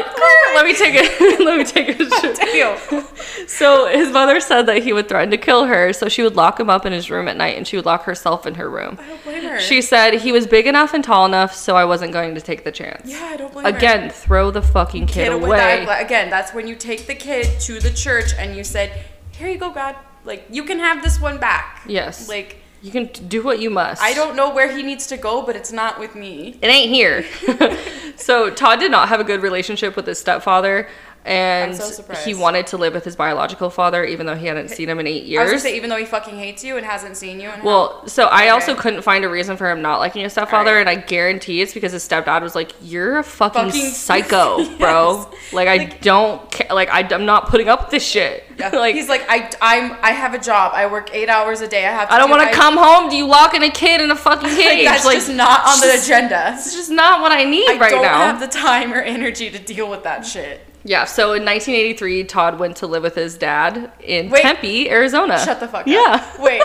[0.54, 1.40] Let me take it.
[1.44, 3.48] Let me take it.
[3.48, 6.58] So his mother said that he would threaten to kill her, so she would lock
[6.58, 8.98] him up in his room at night, and she would lock herself in her room.
[9.00, 9.60] I don't blame her.
[9.60, 12.64] She said he was big enough and tall enough, so I wasn't going to take
[12.64, 13.10] the chance.
[13.10, 13.76] Yeah, I don't blame her.
[13.76, 15.56] Again, throw the fucking kid, Kid away.
[15.58, 18.90] that- Again, that's when you take the kid to the church and you said,
[19.32, 19.96] "Here you go, God.
[20.24, 22.28] Like you can have this one back." Yes.
[22.28, 24.02] Like You can do what you must.
[24.02, 26.56] I don't know where he needs to go, but it's not with me.
[26.62, 27.26] It ain't here.
[28.16, 30.88] so Todd did not have a good relationship with his stepfather,
[31.24, 34.88] and so he wanted to live with his biological father, even though he hadn't seen
[34.88, 35.50] him in eight years.
[35.50, 38.24] I was say, even though he fucking hates you and hasn't seen you, Well, so
[38.26, 40.88] I also couldn't find a reason for him not liking his stepfather, Alright.
[40.88, 45.28] and I guarantee it's because his stepdad was like, "You're a fucking, Fucking- psycho, bro.
[45.52, 46.68] Like I Like- don't care.
[46.74, 48.44] Like I, am not putting up with this shit.
[48.58, 48.68] Yeah.
[48.76, 50.72] like he's like, I, I'm, I have a job.
[50.74, 51.86] I work eight hours a day.
[51.86, 52.08] I have.
[52.08, 53.10] To I don't do- want to come home.
[53.10, 54.84] Do you locking a kid in a fucking cage?
[54.86, 56.54] that's like just not on the just- agenda.
[56.56, 57.98] It's just not what I need I right now.
[57.98, 60.62] I don't have the time or energy to deal with that shit.
[60.84, 64.42] Yeah, so in 1983, Todd went to live with his dad in Wait.
[64.42, 65.38] Tempe, Arizona.
[65.38, 65.86] Shut the fuck up.
[65.86, 66.24] Yeah.
[66.42, 66.62] Wait,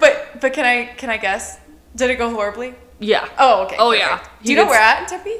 [0.00, 1.58] but but can I can I guess?
[1.96, 2.74] Did it go horribly?
[2.98, 3.28] Yeah.
[3.38, 3.76] Oh, okay.
[3.78, 4.06] Oh, perfect.
[4.10, 4.28] yeah.
[4.44, 5.36] Do you know where at in Tempe?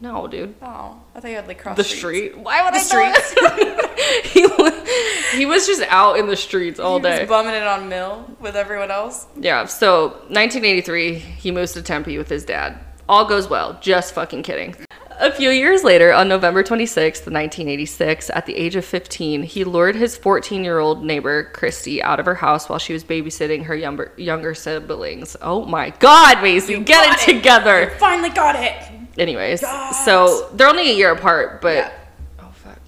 [0.00, 0.54] No, dude.
[0.60, 2.32] Oh, I thought you had like cross The streets.
[2.34, 2.38] street.
[2.38, 4.22] Why would The I that?
[4.26, 7.24] he, was, he was just out in the streets all he was day.
[7.24, 9.26] bumming it on Mill with everyone else.
[9.40, 12.78] Yeah, so 1983, he moves to Tempe with his dad.
[13.08, 13.78] All goes well.
[13.80, 14.76] Just fucking kidding.
[15.18, 19.94] A few years later, on November 26th, 1986, at the age of 15, he lured
[19.96, 23.74] his 14 year old neighbor, Christy, out of her house while she was babysitting her
[23.74, 25.34] younger, younger siblings.
[25.40, 27.90] Oh my god, Macy, You get got it together.
[27.98, 28.74] Finally got it.
[29.18, 29.60] Anyways,
[30.04, 31.76] so they're only a year apart, but.
[31.76, 31.92] Yeah.
[32.40, 32.78] Oh, fuck.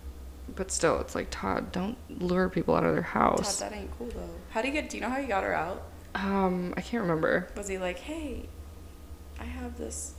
[0.54, 3.58] But still, it's like, Todd, don't lure people out of their house.
[3.58, 4.28] Todd, that ain't cool though.
[4.50, 4.90] How do you get?
[4.90, 5.82] Do you know how you got her out?
[6.14, 7.48] Um, I can't remember.
[7.56, 8.48] Was he like, hey,
[9.40, 10.12] I have this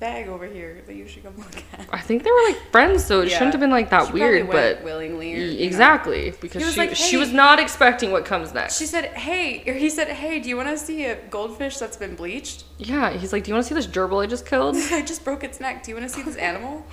[0.00, 1.86] bag over here that you should come look at?
[1.92, 3.38] I think they were like friends, so it Yeah.
[3.38, 5.34] shouldn't have been like that She weird, but willingly.
[5.34, 5.64] Or, Y- you know.
[5.64, 8.76] exactly because was she like, she was not expecting what comes next.
[8.78, 11.96] She said, "Hey," or he said, "Hey, do you want to see a goldfish that's
[11.96, 12.64] been bleached?
[12.76, 15.24] yeah, he's like, "Do you want to see this gerbil I just killed?" I just
[15.24, 15.84] broke its neck.
[15.84, 16.84] Do you want to see this animal?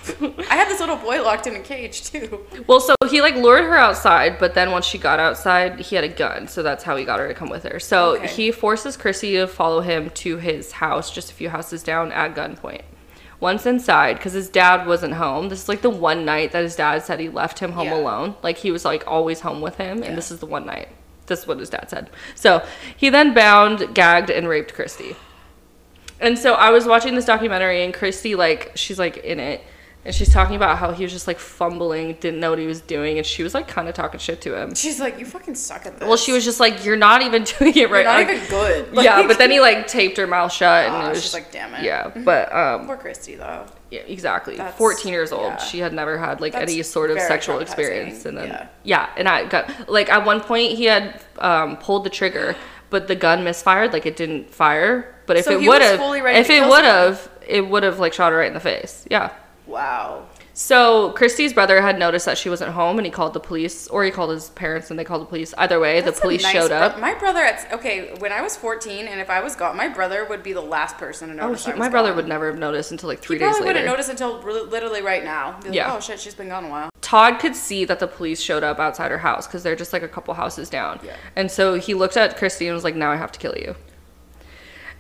[0.50, 2.46] I had this little boy locked in a cage too.
[2.68, 6.04] well, so he like lured her outside, but then once she got outside, he had
[6.06, 7.80] a gun, so that's how he got her to come with her.
[7.80, 8.28] So Okay.
[8.28, 12.36] he forces Chrissy to follow him to his house, just a few houses down, at
[12.36, 12.82] gunpoint.
[13.42, 15.50] Once inside, because his dad wasn't home.
[15.50, 17.98] This is like the one night that his dad said he left him home Yeah.
[17.98, 18.36] alone.
[18.44, 20.10] Like he was like always home with him, Yeah.
[20.10, 20.88] and this is the one night.
[21.26, 22.10] This is what his dad said.
[22.36, 22.62] So
[22.96, 25.16] he then bound, gagged, and raped Christy.
[26.20, 29.62] And so I was watching this documentary, and Christy, like, she's like in it,
[30.04, 32.82] and she's talking about how he was just like fumbling, didn't know what he was
[32.82, 34.74] doing, and she was like kind of talking shit to him.
[34.74, 37.44] She's like, "You fucking suck at this." Well, she was just like, "You're not even
[37.60, 38.88] doing it right." You're not Like, even good.
[39.04, 41.34] yeah, but then he like taped her mouth shut, and Ah, it was she's just-
[41.36, 43.66] like, "Damn it." Yeah, but um, Poor Christy though.
[43.92, 44.56] yeah, exactly.
[44.58, 45.44] That's- 14 years old.
[45.44, 45.58] yeah.
[45.58, 48.26] She had never had like That's any sort of sexual experience.
[48.26, 48.68] And then, Yeah.
[48.84, 49.10] yeah.
[49.18, 52.56] and I got, like, at one point he had um, pulled the trigger,
[52.90, 53.94] but the gun misfired.
[53.94, 55.16] Like, it didn't fire.
[55.28, 56.00] But if So it would have,
[56.36, 59.06] if it would have, it would have, like, shot her right in the face.
[59.10, 59.30] Yeah.
[59.68, 60.26] Wow.
[60.54, 64.04] So Christy's brother had noticed that she wasn't home, and he called the police, or
[64.04, 65.54] he called his parents, and they called the police.
[65.58, 67.00] Either way, That's the police nice showed bro- up.
[67.00, 70.26] My brother at okay, when I was 14, and if I was gone, my brother
[70.26, 71.66] would be the last person to Oh, notice.
[71.66, 72.18] he- I was my brother gone.
[72.18, 73.80] would never have noticed until like three He days probably later.
[73.80, 75.58] wouldn't notice until li- literally right now.
[75.64, 75.94] Like, Yeah.
[75.96, 76.90] Oh shit, she's been gone a while.
[77.02, 80.04] Todd could see that the police showed up outside her house because they're just like
[80.04, 81.00] a couple houses down.
[81.04, 81.14] Yeah.
[81.36, 83.76] And so he looked at Christy and was like, "Now I have to kill you."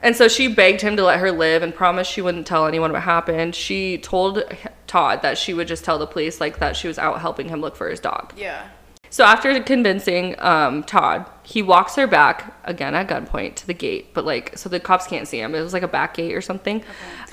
[0.03, 2.91] And so she begged him to let her live and promised she wouldn't tell anyone
[2.91, 3.55] what happened.
[3.55, 4.43] She told
[4.87, 7.61] Todd that she would just tell the police like that she was out helping him
[7.61, 8.33] look for his dog.
[8.35, 8.67] Yeah.
[9.11, 14.13] So after convincing um, Todd, he walks her back again at gunpoint to the gate,
[14.13, 15.53] but like so the cops can't see him.
[15.53, 16.81] It was like a back gate or something.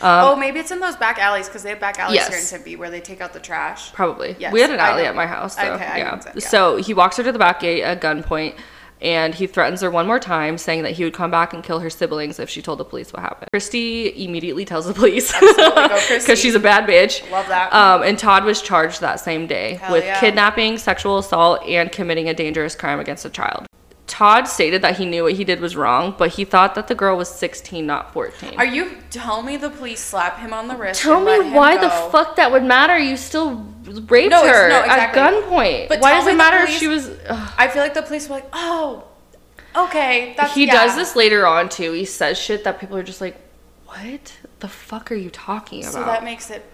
[0.02, 2.44] oh, maybe it's in those back alleys because they have back alleys here in.
[2.44, 3.92] Tempe where they take out the trash.
[3.92, 4.34] Probably.
[4.40, 5.54] Yes, we had an alley at my house.
[5.54, 6.20] So, Okay, yeah.
[6.34, 6.40] yeah.
[6.40, 8.56] So he walks her to the back gate at gunpoint
[9.00, 11.78] and he threatens her one more time, saying that he would come back and kill
[11.80, 13.48] her siblings if she told the police what happened.
[13.52, 16.18] Christy immediately tells the police Absolutely, go Christy.
[16.18, 17.28] because she's a bad bitch.
[17.30, 17.72] Love that.
[17.72, 20.18] Um, and Todd was charged that same day Hell with yeah.
[20.20, 23.67] kidnapping, sexual assault, and committing a dangerous crime against a child.
[24.08, 26.94] Todd stated that he knew what he did was wrong, but he thought that the
[26.94, 28.58] girl was 16, not 14.
[28.58, 31.00] Are you tell me the police slap him on the wrist?
[31.00, 32.98] Tell me why the fuck that would matter?
[32.98, 33.66] You still
[34.08, 35.20] raped No, her no, exactly.
[35.20, 35.88] at gunpoint.
[35.88, 37.08] But why does it matter if she was?
[37.28, 37.52] ugh.
[37.56, 39.04] I feel like the police were like, oh,
[39.76, 40.34] okay.
[40.36, 40.72] That's, he yeah.
[40.72, 41.92] does this later on too.
[41.92, 43.36] He says shit that people are just like,
[43.86, 45.92] what the fuck are you talking about?
[45.92, 46.64] So that makes it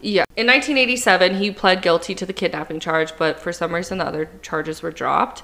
[0.00, 0.24] Yeah.
[0.36, 4.28] In 1987, he pled guilty to the kidnapping charge, but for some reason, the other
[4.42, 5.42] charges were dropped.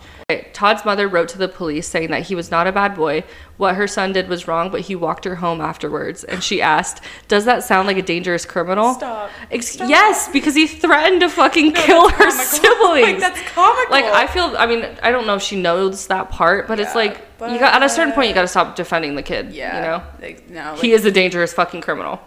[0.52, 3.24] Todd's mother wrote to the police saying that he was not a bad boy.
[3.56, 6.24] What her son did was wrong, but he walked her home afterwards.
[6.24, 8.94] And she asked, Does that sound like a dangerous criminal?
[8.94, 9.30] Stop.
[9.50, 9.88] Ex- Stop.
[9.88, 12.30] Yes, because he threatened to fucking kill her Comical.
[12.44, 13.02] siblings.
[13.02, 13.90] Like, that's comical.
[13.90, 16.90] Like, I feel, I mean, I don't know if she knows that part, but it's
[16.90, 19.52] Yeah, like, you got, at a certain point, you got to stop defending the kid.
[19.52, 19.76] Yeah.
[19.76, 20.02] You know?
[20.20, 20.74] Like, no.
[20.76, 22.20] he is a dangerous fucking criminal.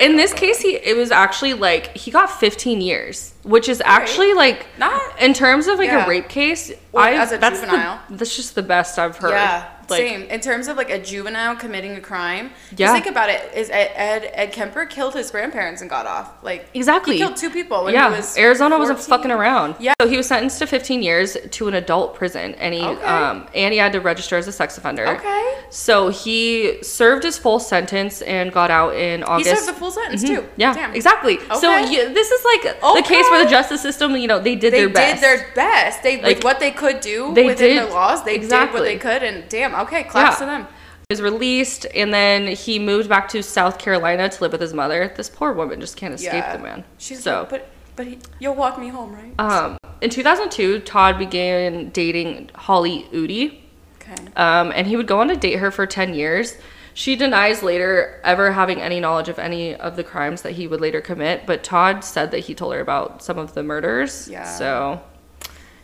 [0.00, 4.32] In this case, he it was actually like he got 15 years, which is actually
[4.34, 6.04] like Not- in terms of like Yeah.
[6.06, 6.72] a rape case.
[6.94, 8.00] I as a that's juvenile.
[8.08, 9.30] The, that's just the best I've heard.
[9.30, 10.22] Yeah, Like, same.
[10.24, 12.86] In terms of like a juvenile committing a crime, Yeah.
[12.86, 13.42] just think about it.
[13.54, 16.30] Is Ed, Ed Ed Kemper killed his grandparents and got off?
[16.42, 17.14] Like Exactly.
[17.14, 17.84] he killed two people.
[17.84, 19.74] When yeah, he was Arizona wasn't fucking around.
[19.78, 19.92] Yeah.
[20.00, 23.04] So he was sentenced to 15 years to an adult prison, and he Okay.
[23.04, 25.06] um and he had to register as a sex offender.
[25.06, 25.54] Okay.
[25.70, 29.48] So he served his full sentence and got out in August.
[29.50, 30.26] He served the full sentence Mhm.
[30.28, 30.48] too.
[30.56, 30.94] Yeah, Damn.
[30.94, 31.38] exactly.
[31.60, 31.90] So Okay.
[31.92, 34.80] you, this is like the case where the justice system, you know, they did They
[34.80, 35.20] their best.
[35.22, 36.02] They did their best.
[36.02, 38.24] They Like, what they could do they within did- the laws.
[38.24, 40.46] They did what they could, and damn, okay, claps Yeah.
[40.46, 40.66] to them.
[41.08, 44.72] He was released and then he moved back to South Carolina to live with his
[44.72, 45.12] mother.
[45.16, 46.84] This poor woman just can't escape Yeah, the man.
[46.98, 47.46] She's so.
[47.50, 49.34] but but he, you'll walk me home, right?
[49.38, 53.58] um, in 2002, Todd began dating Holly Udi,
[54.00, 54.14] okay.
[54.36, 56.56] um, and he would go on to date her for 10 years.
[56.94, 60.80] She denies later ever having any knowledge of any of the crimes that he would
[60.80, 64.28] later commit, but Todd said that he told her about some of the murders.
[64.28, 64.44] Yeah.
[64.44, 65.02] So,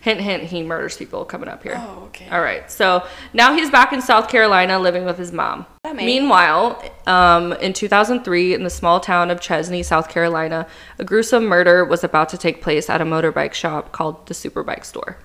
[0.06, 1.74] hint, hint, he murders people coming up here.
[1.76, 2.28] Oh, okay.
[2.28, 2.70] All right.
[2.70, 5.66] So now he's back in South Carolina living with his mom.
[5.94, 10.68] Meanwhile, um, in 2003, in the small town of Chesnee, South Carolina,
[11.00, 14.84] a gruesome murder was about to take place at a motorbike shop called the Superbike
[14.84, 15.18] Store.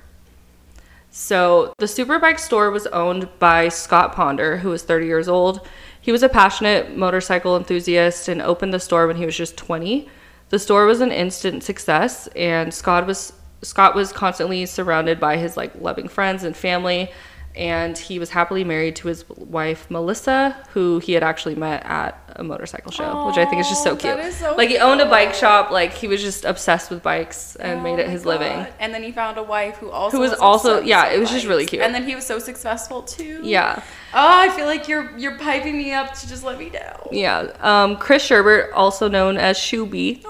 [1.12, 5.68] So, the Superbike store was owned by Scott Ponder, who was 30 years old.
[6.00, 10.10] He was a passionate motorcycle enthusiast and opened the store when he was just 20.
[10.50, 15.56] The store was an instant success, and Scott was Scott was constantly surrounded by his
[15.58, 17.12] like loving friends and family,
[17.56, 22.21] and he was happily married to his wife Melissa, who he had actually met at
[22.36, 24.34] a motorcycle show, which I think is just so cute.
[24.34, 27.84] so like he owned a bike shop, like he was just obsessed with bikes and
[27.84, 28.66] made Oh it my his living.
[28.80, 31.46] And then he found a wife who also Who was also- yeah, it was just
[31.46, 31.82] really cute.
[31.82, 33.42] And then he was so successful too.
[33.44, 33.84] Yeah.
[34.14, 37.08] Oh, I feel like you're you're piping me up to just let me know.
[37.12, 37.52] Yeah.
[37.62, 40.24] Um, Chris Sherbert, also known as Shuby,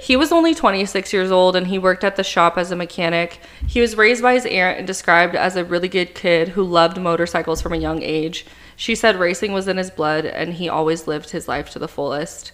[0.00, 3.38] he was only 26 years old and he worked at the shop as a mechanic.
[3.66, 6.98] He was raised by his aunt and described as a really good kid who loved
[6.98, 8.46] motorcycles from a young age.
[8.76, 11.88] She said racing was in his blood and he always lived his life to the
[11.88, 12.52] fullest.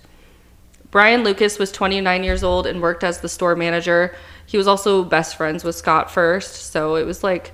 [0.90, 4.14] Brian Lucas was 29 years old and worked as the store manager.
[4.46, 7.52] He was also best friends with Scott first, so it was like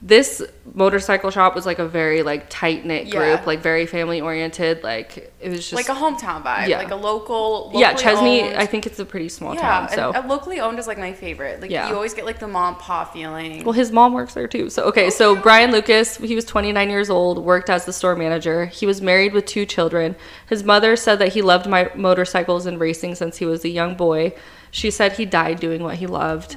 [0.00, 0.40] this
[0.74, 3.42] motorcycle shop was like a very like tight knit group, Yeah.
[3.44, 4.84] like very family oriented.
[4.84, 6.78] Like it was just like a hometown vibe, Yeah.
[6.78, 7.72] like a local.
[7.74, 8.42] yeah, Chesnee.
[8.42, 9.88] owned- I think it's a pretty small yeah, town.
[9.88, 11.60] So and locally owned is like my favorite.
[11.60, 11.88] Like Yeah.
[11.88, 13.64] you always get like the mom pa feeling.
[13.64, 14.70] Well, his mom works there too.
[14.70, 18.14] So, okay, so oh, Brian Lucas, he was 29 years old, worked as the store
[18.14, 18.66] manager.
[18.66, 20.14] He was married with two children.
[20.48, 23.96] His mother said that he loved my motorcycles and racing since he was a young
[23.96, 24.32] boy.
[24.70, 26.56] She said he died doing what he loved.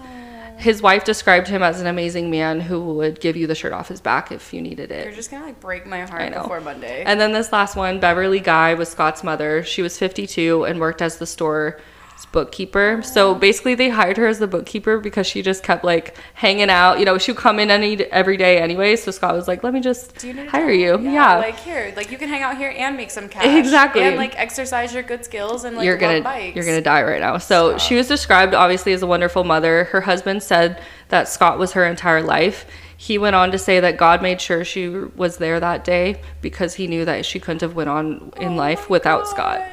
[0.62, 3.88] His wife described him as an amazing man who would give you the shirt off
[3.88, 5.06] his back if you needed it.
[5.06, 7.04] You're just gonna like break my heart before Monday.
[7.04, 9.64] And then this last one, Beverly Guy was Scott's mother.
[9.64, 11.82] She was 52 and worked as the store's
[12.26, 13.02] bookkeeper.
[13.04, 17.00] So basically, they hired her as the bookkeeper because she just kept like hanging out.
[17.00, 18.96] You know, she would come in any every day anyway.
[18.96, 22.18] So Scott was like, "Let me just you hire you." Yeah, Like here, like you
[22.18, 23.46] can hang out here and make some cash.
[23.46, 24.02] Exactly.
[24.02, 26.56] And like exercise your good skills and like you're gonna bikes.
[26.56, 27.38] you're gonna die right now.
[27.38, 29.86] So she was described obviously as a wonderful mother.
[29.86, 32.66] Her husband said that Scott was her entire life.
[33.02, 36.76] He went on to say that God made sure she was there that day because
[36.76, 39.64] he knew that she couldn't have went on in oh life without Scott.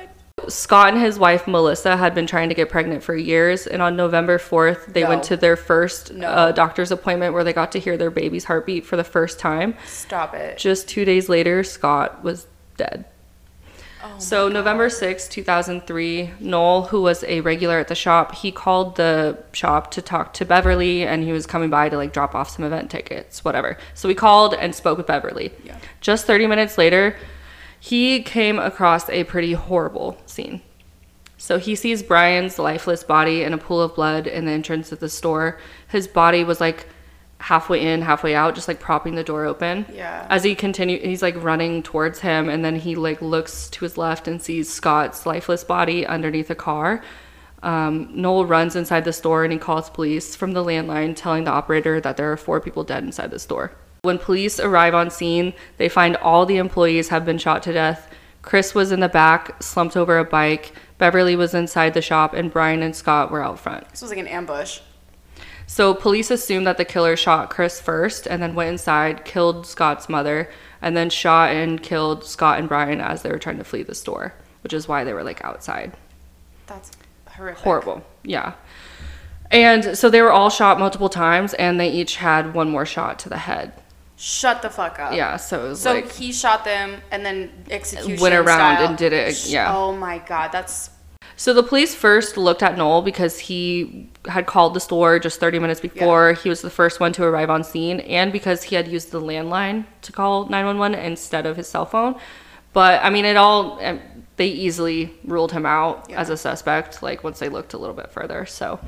[0.49, 3.97] Scott and his wife Melissa had been trying to get pregnant for years, and on
[3.97, 5.09] November 4th, they No.
[5.09, 6.29] went to their first No.
[6.29, 9.75] uh, doctor's appointment where they got to hear their baby's heartbeat for the first time.
[9.87, 10.59] Stop it.
[10.59, 12.47] Just two days later, Scott was
[12.77, 13.05] dead.
[14.05, 18.95] Oh so, November sixth, 2003, Noel, who was a regular at the shop, he called
[18.95, 22.49] the shop to talk to Beverly and he was coming by to like drop off
[22.51, 23.77] some event tickets, whatever.
[23.95, 25.51] So, he called and spoke with Beverly.
[25.65, 25.77] Yeah.
[26.01, 27.17] Just 30 minutes later,
[27.81, 30.63] he came across a pretty horrible scene.
[31.37, 34.99] So he sees Brian's lifeless body in a pool of blood in the entrance of
[34.99, 35.59] the store.
[35.87, 36.89] His body was like
[37.39, 39.87] halfway in, halfway out, just like propping the door open.
[39.93, 40.27] Yeah.
[40.29, 43.97] As he continue, he's like running towards him, and then he like looks to his
[43.97, 47.03] left and sees Scott's lifeless body underneath a car.
[47.63, 51.51] Um, Noel runs inside the store and he calls police from the landline, telling the
[51.51, 53.73] operator that there are four people dead inside the store.
[54.03, 58.09] When police arrive on scene, they find all the employees have been shot to death.
[58.43, 60.73] Chris was in the back, slumped over a bike.
[60.99, 63.89] Beverly was inside the shop, and Brian and Scott were out front.
[63.91, 64.81] This was like an ambush.
[65.67, 70.09] So police assumed that the killer shot Chris first and then went inside, killed Scott's
[70.09, 73.83] mother, and then shot and killed Scott and Brian as they were trying to flee
[73.83, 74.33] the store,
[74.63, 75.93] which is why they were like outside.
[76.67, 76.91] That's
[77.27, 77.63] horrific.
[77.63, 78.03] Horrible.
[78.23, 78.55] Yeah.
[79.51, 83.19] And so they were all shot multiple times and they each had one more shot
[83.21, 83.73] to the head.
[84.21, 85.15] Shut the fuck up.
[85.15, 88.89] Yeah, so it was So like he shot them and then execution Went around style.
[88.89, 89.75] and did it, yeah.
[89.75, 90.91] Oh my god, that's
[91.37, 95.61] So the police first looked at Noel because he had called the store just 30
[95.61, 96.33] minutes before.
[96.33, 99.21] He was the first one to arrive on scene and because he had used the
[99.21, 102.17] landline to call 911 instead of his cell phone.
[102.73, 104.01] But I mean, it all, um,
[104.37, 106.21] they easily ruled him out Yeah.
[106.21, 108.47] as a suspect, like once they looked a little bit further.
[108.47, 108.81] So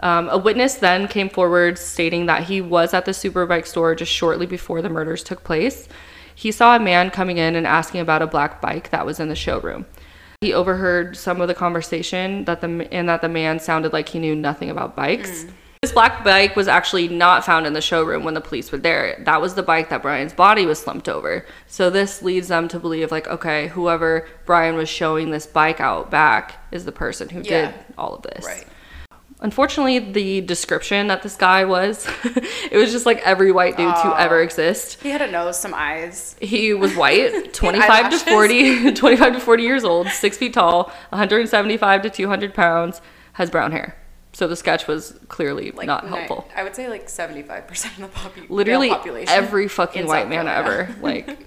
[0.00, 4.12] um, a witness then came forward stating that he was at the Superbike store just
[4.12, 5.88] shortly before the murders took place.
[6.34, 9.28] He saw a man coming in and asking about a black bike that was in
[9.28, 9.86] the showroom.
[10.42, 14.18] He overheard some of the conversation that the and that the man sounded like he
[14.18, 15.46] knew nothing about bikes.
[15.80, 19.22] This black bike was actually not found in the showroom when the police were there.
[19.24, 21.46] That was the bike that Brian's body was slumped over.
[21.66, 26.10] So this leads them to believe like okay, whoever Brian was showing this bike out
[26.10, 27.70] back is the person who Yeah.
[27.70, 28.44] did all of this.
[28.44, 28.66] right.
[29.40, 34.12] Unfortunately, the description that this guy was, it was just like every white dude to
[34.12, 34.14] oh.
[34.18, 35.02] ever exist.
[35.02, 36.36] He had a nose, some eyes.
[36.40, 38.22] He was white, 25 to eyelashes.
[38.22, 43.02] 40, 25 to 40 years old, six feet tall, 175 to 200 pounds,
[43.34, 43.96] has brown hair.
[44.32, 46.46] So the sketch was clearly Like not helpful.
[46.54, 49.30] I would say like seventy five percent of the popu- Literally population.
[49.30, 50.88] every fucking white South man Carolina.
[50.90, 51.00] ever.
[51.00, 51.46] Like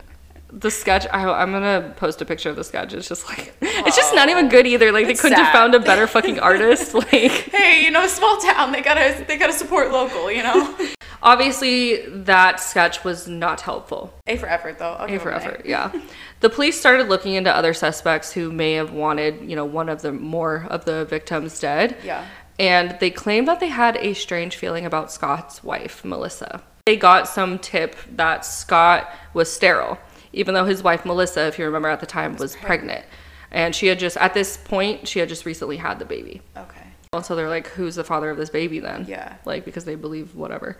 [0.51, 2.93] the sketch, I, I'm gonna post a picture of the sketch.
[2.93, 4.91] It's just like, it's just not even good either.
[4.91, 6.93] Like they couldn't have found a better fucking artist.
[6.93, 8.71] Like hey, you know, small town.
[8.71, 10.31] They gotta they gotta support local.
[10.31, 10.77] You know.
[11.21, 14.13] obviously that sketch was not helpful.
[14.27, 14.95] a for effort though.
[14.99, 15.91] A for effort, yeah.
[16.41, 20.01] The police started looking into other suspects who may have wanted, you know, one of
[20.01, 21.97] the more of the victims dead.
[22.01, 22.25] Yeah.
[22.57, 26.63] And they claimed that they had a strange feeling about Scott's wife, Melissa.
[26.85, 29.97] They got some tip that Scott was sterile,
[30.33, 33.05] even though his wife, Melissa, if you remember at the time, was pregnant.
[33.51, 36.41] And she had just, at this point, she had just recently had the baby.
[36.55, 36.85] Okay.
[37.13, 39.05] And so they're like, who's the father of this baby then?
[39.07, 39.37] Yeah.
[39.45, 40.77] Like, because they believe whatever.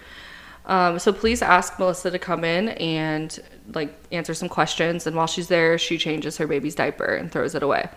[0.66, 3.40] Um, so police ask Melissa to come in and
[3.74, 5.08] like answer some questions.
[5.08, 7.90] And while she's there, she changes her baby's diaper and throws it away.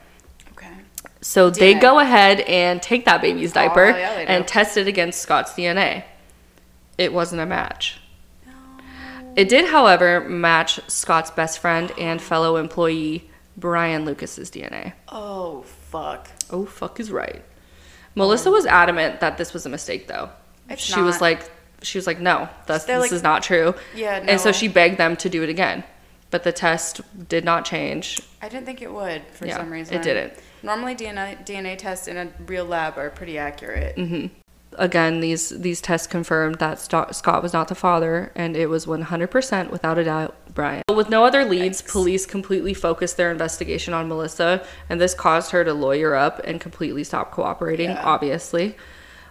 [0.53, 0.71] Okay.
[1.21, 5.21] So they go ahead and take that baby's diaper Oh, yeah, and test it against
[5.21, 6.05] Scott's DNA.
[6.97, 8.01] It wasn't a match.
[9.37, 14.93] It did, however, match Scott's best friend and fellow employee Brian Lucas's DNA.
[15.09, 16.29] Oh fuck.
[16.51, 17.43] Oh, fuck is right.
[18.15, 20.31] Melissa was adamant that this was a mistake, though.
[20.69, 21.51] It's she was like,
[21.83, 23.75] she was like, no, They're this like- is not true.
[23.95, 24.33] Yeah, no.
[24.33, 25.83] And so she begged them to do it again,
[26.31, 28.21] but the test did not change.
[28.41, 29.95] I didn't think it would for Yeah, some reason.
[29.97, 30.35] it didn't.
[30.63, 33.97] Normally DNA DNA tests in a real lab are pretty accurate.
[33.97, 34.27] Mm-hmm.
[34.79, 39.71] Again, these these tests confirmed that Scott was not the father, and it was 100%
[39.71, 40.83] without a doubt Brian.
[40.95, 45.65] With no other leads, police completely focused their investigation on Melissa, and this caused her
[45.65, 47.91] to lawyer up and completely stop cooperating.
[47.91, 48.03] Yeah.
[48.05, 48.77] Obviously,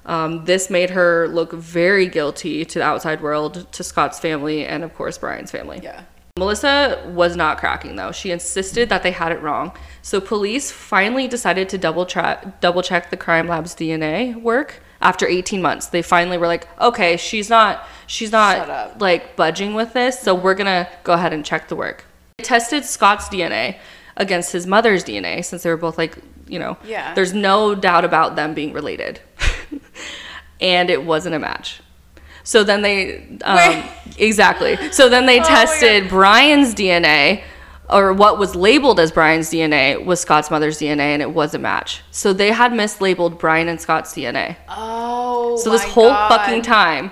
[0.06, 4.84] um, this made her look very guilty to the outside world, to Scott's family, and
[4.84, 5.80] of course Brian's family.
[5.84, 6.04] Yeah.
[6.38, 8.12] Melissa was not cracking though.
[8.12, 9.74] She insisted that they had it wrong.
[10.02, 15.28] So police finally decided to double check double check the crime lab's DNA work after
[15.28, 15.88] 18 months.
[15.88, 20.56] They finally were like, "Okay, she's not she's not like budging with this, so we're
[20.56, 22.06] going to go ahead and check the work."
[22.38, 23.78] They tested Scott's DNA
[24.18, 27.14] against his mother's DNA since they were both like, you know, Yeah.
[27.14, 29.20] there's no doubt about them being related.
[30.62, 31.82] and it wasn't a match.
[32.44, 33.84] So then they um,
[34.18, 34.78] exactly.
[34.92, 37.44] So then they Oh tested Brian's DNA
[37.92, 41.60] or what was labeled as Brian's DNA was Scott's mother's DNA and it was a
[41.60, 42.02] match.
[42.12, 44.56] So they had mislabeled Brian and Scott's DNA.
[44.70, 45.58] Oh.
[45.58, 46.30] So this whole God.
[46.30, 47.12] fucking time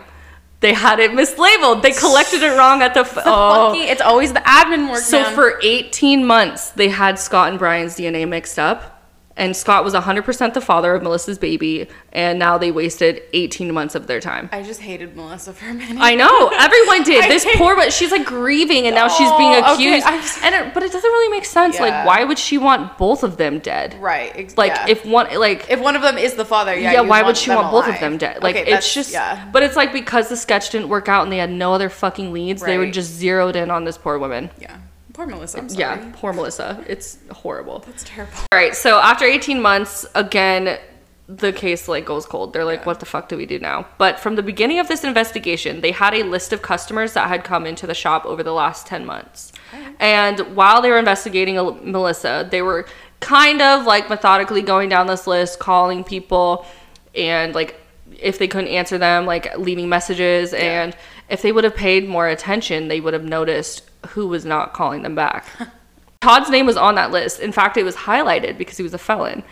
[0.62, 1.82] they had it mislabeled.
[1.82, 3.70] They collected it wrong at the f- oh.
[3.70, 5.00] Fucking- it's always the admin work.
[5.02, 5.34] So man.
[5.36, 8.99] for 18 months they had Scott and Brian's DNA mixed up
[9.40, 13.96] And Scott was 100% the father of Melissa's baby, and now they wasted 18 months
[13.96, 14.50] of their time.
[14.52, 15.98] I just hated Melissa for a minute.
[16.00, 17.24] I know everyone did.
[17.30, 20.40] This hate- poor, but she's like grieving, and now she's being Oh, okay, accused.
[20.44, 21.76] And it, but it doesn't really make sense.
[21.76, 21.84] Yeah.
[21.84, 23.96] Like, why would she want both of them dead?
[24.02, 24.32] right.
[24.36, 24.88] Ex- Like, yeah.
[24.90, 26.92] if one, like, if one of them is the father, yeah.
[26.92, 28.44] yeah, why would she want both of them dead?
[28.44, 29.50] Like, Okay, it's just, yeah.
[29.54, 32.34] but it's like because the sketch didn't work out and they had no other fucking
[32.34, 34.50] leads, they were just zeroed in on this poor woman.
[34.60, 34.76] Yeah.
[35.20, 35.58] Poor Melissa.
[35.58, 35.80] I'm sorry.
[35.82, 36.82] Yeah, poor Melissa.
[36.88, 37.80] It's horrible.
[37.80, 38.38] That's terrible.
[38.54, 40.80] All right, so after 18 months, again,
[41.28, 42.54] the case like goes cold.
[42.54, 42.86] They're like, Yeah.
[42.86, 45.92] "What the fuck do we do now?" But from the beginning of this investigation, they
[45.92, 49.06] had a list of customers that had come into the shop over the last 10
[49.06, 49.52] months.
[50.00, 52.88] And while they were investigating uh, Melissa, they were
[53.20, 56.66] kind of like methodically going down this list, calling people
[57.14, 57.76] and like
[58.22, 60.96] if they couldn't answer them, like leaving messages and
[61.28, 65.02] if they would have paid more attention, they would have noticed who was not calling
[65.02, 65.46] them back.
[66.22, 67.40] Todd's name was on that list.
[67.40, 69.44] In fact, it was highlighted because he was a felon.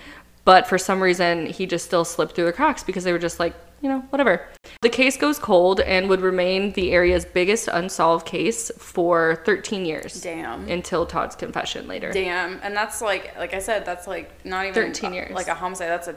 [0.44, 3.40] But for some reason, he just still slipped through the cracks because they were just
[3.40, 4.48] like, you know, whatever.
[4.82, 10.22] The case goes cold and would remain the area's biggest unsolved case for 13 years.
[10.22, 10.68] Damn.
[10.70, 12.12] Until Todd's confession later.
[12.12, 12.60] Damn.
[12.64, 15.32] And that's like, like I said, that's like not even 13 years.
[15.32, 15.90] Like a homicide.
[15.90, 16.16] That's a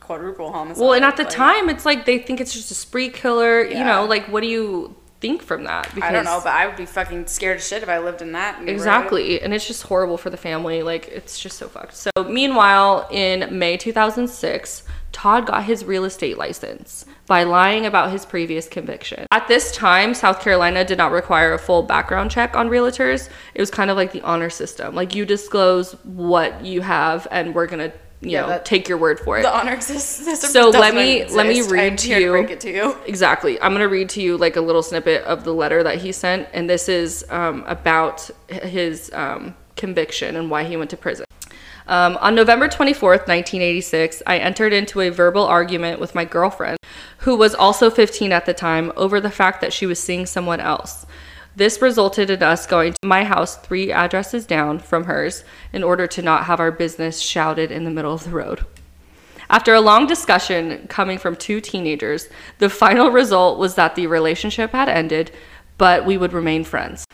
[0.00, 0.82] quadruple homicide.
[0.82, 3.62] Well, and at the Like, time, it's like they think it's just a spree killer.
[3.64, 5.92] You know, like what do you think from that?
[6.00, 8.32] I don't know, but I would be fucking scared as shit if I lived in
[8.32, 8.68] that.
[8.68, 9.40] Exactly.
[9.40, 10.82] And it's just horrible for the family.
[10.82, 11.94] Like, it's just so fucked.
[11.94, 18.24] So, meanwhile, in May 2006, Todd got his real estate license by lying about his
[18.24, 19.26] previous conviction.
[19.32, 23.28] At this time, South Carolina did not require a full background check on realtors.
[23.54, 24.94] It was kind of like the honor system.
[24.94, 28.88] Like, you disclose what you have, and we're going to, you Yeah, know, that- take
[28.88, 29.42] your word for it.
[29.42, 30.18] The honor exists.
[30.52, 32.96] So let me- let me read I'm to you- to you.
[33.06, 33.60] Exactly.
[33.60, 36.12] I'm going to read to you like a little snippet of the letter that he
[36.12, 41.24] sent, and this is um, about his um, conviction and why he went to prison.
[41.86, 46.76] Um, on November 24th, 1986, I entered into a verbal argument with my girlfriend,
[47.18, 50.60] who was also 15 at the time, over the fact that she was seeing someone
[50.60, 51.06] else.
[51.58, 55.42] This resulted in us going to my house three addresses down from hers
[55.72, 58.64] in order to not have our business shouted in the middle of the road.
[59.50, 62.28] After a long discussion coming from two teenagers,
[62.58, 65.32] the final result was that the relationship had ended,
[65.78, 67.07] but we would remain friends.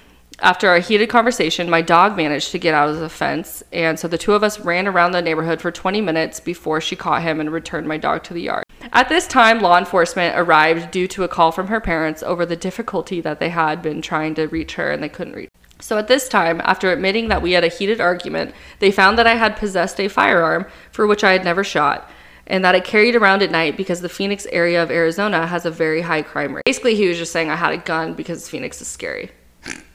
[0.44, 4.06] After a heated conversation, my dog managed to get out of the fence, and so
[4.06, 7.40] the two of us ran around the neighborhood for 20 minutes before she caught him
[7.40, 8.64] and returned my dog to the yard.
[8.92, 12.56] At this time, law enforcement arrived due to a call from her parents over the
[12.56, 15.48] difficulty that they had been trying to reach her and they couldn't reach.
[15.80, 19.26] So at this time, after admitting that we had a heated argument, they found that
[19.26, 22.10] I had possessed a firearm for which I had never shot
[22.46, 25.70] and that I carried around at night because the Phoenix area of Arizona has a
[25.70, 26.66] very high crime rate.
[26.66, 29.30] Basically, he was just saying I had a gun because Phoenix is scary.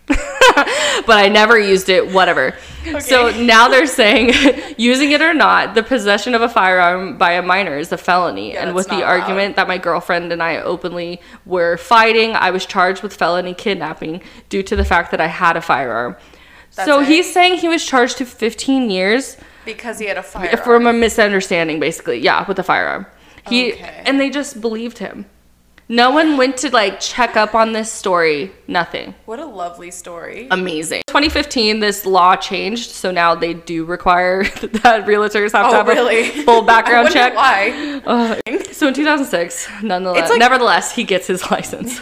[1.05, 2.55] but I never used it, whatever.
[3.01, 4.33] So now they're saying,
[4.77, 8.53] using it or not, the possession of a firearm by a minor is a felony.
[8.53, 9.21] Yeah, and with the allowed.
[9.21, 14.21] argument that my girlfriend and I openly were fighting, I was charged with felony kidnapping
[14.49, 16.15] due to the fact that I had a firearm.
[16.75, 17.07] That's so it?
[17.07, 20.93] he's saying he was charged to 15 years Because he had a firearm from a
[20.93, 22.19] misunderstanding, basically.
[22.19, 23.05] Yeah, with a firearm.
[23.47, 24.03] He Okay.
[24.05, 25.25] and they just believed him.
[25.91, 28.51] No one went to like check up on this story.
[28.67, 29.15] Nothing.
[29.25, 30.47] What a lovely story.
[30.51, 31.01] Amazing.
[31.07, 34.43] 2015, this law changed, so now they do require
[34.83, 36.29] that realtors have to oh, have really?
[36.29, 37.35] a full background check.
[37.35, 38.01] Why?
[38.05, 38.35] Uh,
[38.71, 41.99] so in 2006, nonetheless, like- nevertheless, he gets his license,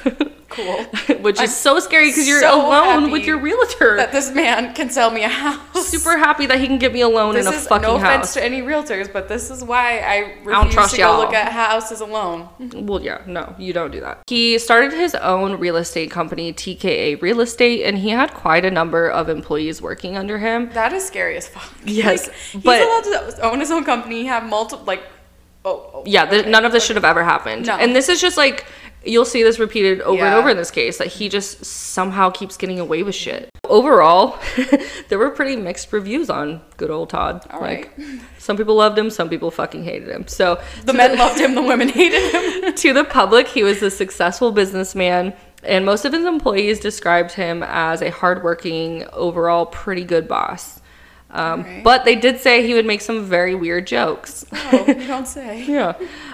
[0.58, 0.84] Cool.
[1.22, 3.96] which is I'm so scary because you're so alone with your realtor.
[3.96, 5.88] That this man can sell me a house.
[5.88, 7.96] Super happy that he can get me a loan This in a is fucking no
[7.98, 11.34] offense to any realtors, but this is why I refuse don't trust to go look
[11.34, 12.50] at houses alone.
[12.74, 14.24] Well, yeah, no, you don't do that.
[14.28, 18.72] He started his own real estate company, TKA Real Estate, and he had quite a
[18.72, 20.70] number of employees working under him.
[20.74, 21.72] That is scary as fuck.
[21.86, 25.04] Yes, Like, but- he's allowed to own his own company, have multiple like.
[25.66, 26.50] Oh, oh Yeah, okay.
[26.50, 27.66] none of this should have ever happened.
[27.68, 27.76] No.
[27.76, 28.66] And this is just like
[29.08, 32.58] you'll see this repeated over and over in this case that he just somehow keeps
[32.58, 33.50] getting away with shit.
[33.66, 34.38] Overall,
[35.10, 37.46] there were pretty mixed reviews on good old Todd.
[37.50, 37.92] All like
[38.38, 40.28] some people loved him, some people fucking hated him.
[40.28, 42.74] So The men loved him, the women hated him.
[42.74, 45.34] to the public, he was a successful businessman,
[45.64, 50.82] and most of his employees described him as a hardworking, overall pretty good boss.
[51.30, 51.84] Um, Alright.
[51.84, 54.46] But they did say he would make some very weird jokes.
[54.54, 55.66] Oh, you don't say.
[55.66, 55.94] yeah.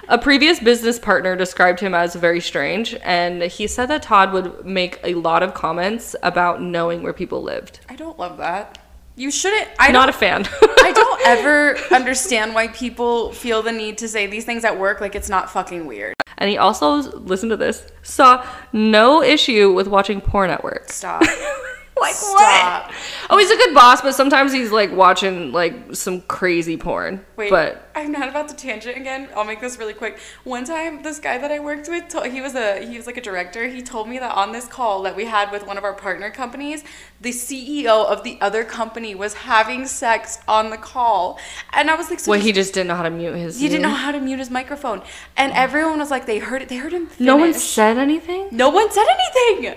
[0.09, 4.65] A previous business partner described him as very strange, and he said that Todd would
[4.65, 7.79] make a lot of comments about knowing where people lived.
[7.89, 8.77] I don't love that.
[9.15, 9.69] You shouldn't.
[9.79, 10.45] I'm Not a fan.
[10.61, 15.01] I don't ever understand why people feel the need to say these things at work
[15.01, 16.15] like it's not fucking weird.
[16.39, 20.89] and he also, listen to this, saw no issue with watching porn at work.
[20.91, 21.23] Stop.
[21.99, 22.87] Like Stop.
[22.87, 22.95] what?
[23.29, 27.25] Oh, he's a good boss, but sometimes he's like watching like some crazy porn.
[27.37, 29.29] Wait, but I'm not about to tangent again.
[29.35, 30.17] I'll make this really quick.
[30.43, 33.17] One time, this guy that I worked with, to- he was a he was like
[33.17, 33.67] a director.
[33.67, 36.29] He told me that on this call that we had with one of our partner
[36.31, 36.83] companies,
[37.21, 41.39] the CEO of the other company was having sex on the call,
[41.73, 43.59] and I was like, so well, he just didn't know how to mute his.
[43.59, 45.03] he didn't know how to mute his microphone,
[45.37, 46.69] and everyone was like, they heard it.
[46.69, 47.07] They heard him.
[47.07, 47.25] Finish.
[47.25, 48.49] No one said anything.
[48.51, 49.75] No one said anything.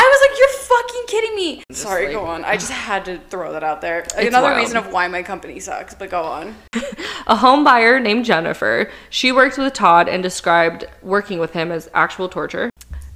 [0.00, 2.44] I was like, "You're fucking kidding me." Sorry, like- go on.
[2.44, 4.06] I just had to throw that out there.
[4.16, 4.58] Another wild.
[4.58, 6.54] reason of why my company sucks, but go on.
[7.26, 8.90] A home buyer named Jennifer.
[9.10, 12.70] She worked with Todd and described working with him as actual torture.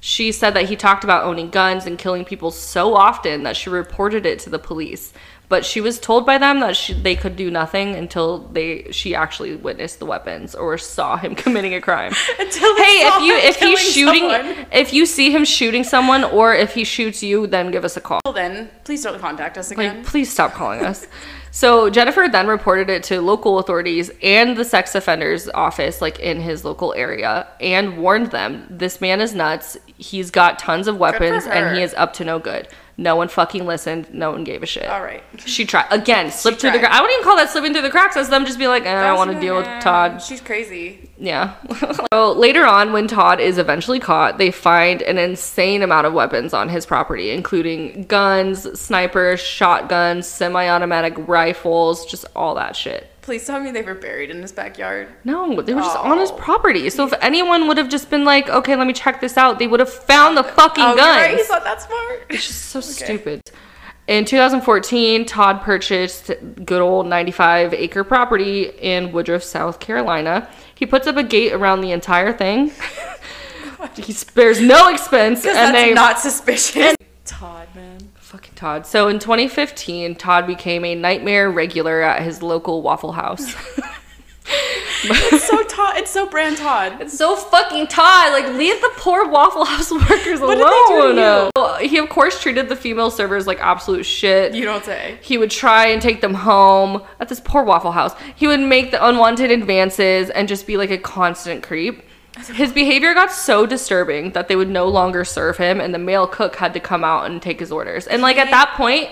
[0.05, 3.71] She said that he talked about owning guns and killing people so often that she
[3.71, 5.13] reported it to the police.
[5.49, 9.15] But she was told by them that she, they could do nothing until they she
[9.15, 12.13] actually witnessed the weapons or saw him committing a crime.
[12.41, 14.67] Until hey, if you if he's shooting someone.
[14.73, 18.01] if you see him shooting someone or if he shoots you, then give us a
[18.01, 18.21] call.
[18.25, 19.99] Well, then, please don't contact us again.
[19.99, 21.07] Like, please stop calling us.
[21.55, 26.41] So Jennifer then reported it to local authorities and the sex offenders office, like in
[26.41, 29.77] his local area, and warned them, "This man is nuts.
[30.03, 33.65] He's got tons of weapons, and he is up to no good." No one fucking
[33.67, 34.13] listened.
[34.13, 34.87] No one gave a shit.
[34.87, 35.23] All right.
[35.45, 36.31] She tried again.
[36.31, 36.79] Slipped through the.
[36.79, 36.89] tried.
[36.89, 38.17] Cra- I wouldn't even call that slipping through the cracks.
[38.17, 40.21] As them just be like, eh, I don't want to deal with Todd.
[40.23, 41.11] She's crazy.
[41.19, 41.55] Yeah.
[42.13, 46.53] so later on, when Todd is eventually caught, they find an insane amount of weapons
[46.53, 53.12] on his property, including guns, snipers, shotguns, semi automatic rifles, just all that shit.
[53.23, 55.09] Please tell me they were buried in his backyard.
[55.25, 56.37] No, they were just on his Oh.
[56.37, 56.91] property.
[56.91, 59.69] So if anyone would have just been like, okay, let me check this out, they
[59.69, 61.17] would have found the oh, fucking Oh, guns.
[61.17, 61.37] right.
[61.37, 62.25] He's not that smart.
[62.29, 63.41] It's just so stupid.
[64.09, 66.33] In 2014, Todd purchased
[66.65, 70.49] good old 95 acre property in Woodruff, South Carolina.
[70.75, 72.73] He puts up a gate around the entire thing.
[73.95, 76.97] he spares no expense, and that's they not suspicious.
[77.25, 78.01] Todd, man.
[78.33, 78.87] Fucking Todd.
[78.87, 83.55] So in 2015, Todd became a nightmare regular at his local Waffle House.
[85.05, 85.97] It's so Todd.
[85.97, 87.01] It's so brand Todd.
[87.01, 88.33] It's so fucking Todd.
[88.33, 91.51] Like, leave the poor Waffle House workers What did they do alone.
[91.57, 94.55] Well, He, of course, treated the female servers like absolute shit.
[94.55, 95.19] You don't say.
[95.21, 98.15] He would try and take them home at this poor Waffle House.
[98.37, 102.05] He would make the unwanted advances and just be like a constant creep.
[102.55, 106.27] His behavior got so disturbing that they would no longer serve him, and the male
[106.27, 108.07] cook had to come out and take his orders.
[108.07, 109.11] And like at that point,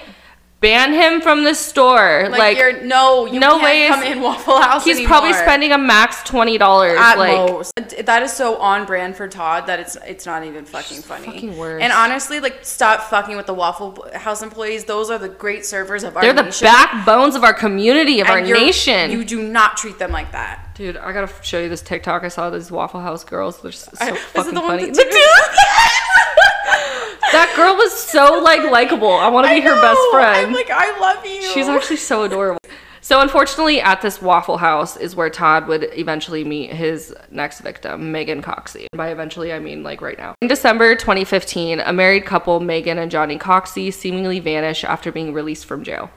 [0.61, 2.29] ban him from the store.
[2.31, 4.85] Like, Like, you're no, you no can't way come in Waffle House.
[4.85, 6.99] he's probably spending a max twenty dollars.
[6.99, 7.73] at Like most.
[8.05, 11.27] That is so on brand for Todd that it's it's not even fucking funny.
[11.27, 11.83] fucking worse.
[11.83, 14.85] And honestly, like stop fucking with the Waffle House employees.
[14.85, 16.67] Those are the great servers of our they're the nation.
[16.67, 19.11] backbones of our community, of And our nation.
[19.11, 20.67] You do not treat them like that.
[20.75, 22.23] Dude, I gotta show you this TikTok.
[22.25, 23.61] I saw these Waffle House girls.
[23.61, 24.87] They're so I- fucking the one funny.
[24.87, 25.70] with the two-
[27.33, 29.13] that girl was so like likable.
[29.13, 30.49] I want to be I her best friend.
[30.49, 31.43] I'm like, I love you.
[31.43, 32.61] She's actually so adorable.
[33.03, 38.13] So unfortunately, at this Waffle House is where Todd would eventually meet his next victim,
[38.13, 38.87] Megan Coxie.
[38.93, 40.35] By eventually, I mean like right now.
[40.41, 45.65] In December 2015, a married couple, Megan and Johnny Coxie, seemingly vanish after being released
[45.65, 46.11] from jail.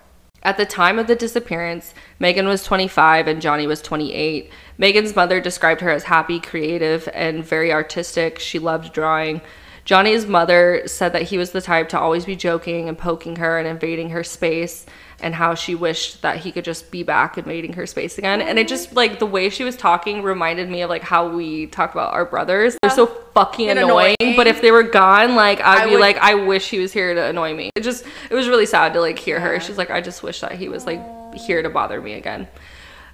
[0.43, 4.51] At the time of the disappearance, Megan was 25 and Johnny was 28.
[4.77, 8.39] Megan's mother described her as happy, creative, and very artistic.
[8.39, 9.41] She loved drawing.
[9.85, 13.59] Johnny's mother said that he was the type to always be joking and poking her
[13.59, 14.85] and invading her space,
[15.21, 18.41] and how she wished that he could just be back invading her space again.
[18.41, 21.67] And it just, like, the way she was talking reminded me of, like, how we
[21.67, 22.77] talk about our brothers.
[22.81, 24.35] They're so fucking annoying, annoying.
[24.35, 26.91] but if they were gone, like, I'd I be would- like, I wish he was
[26.91, 27.69] here to annoy me.
[27.75, 29.59] It just, it was really sad to, like, hear her.
[29.59, 31.01] She's like, I just wish that he was, like,
[31.35, 32.47] here to bother me again.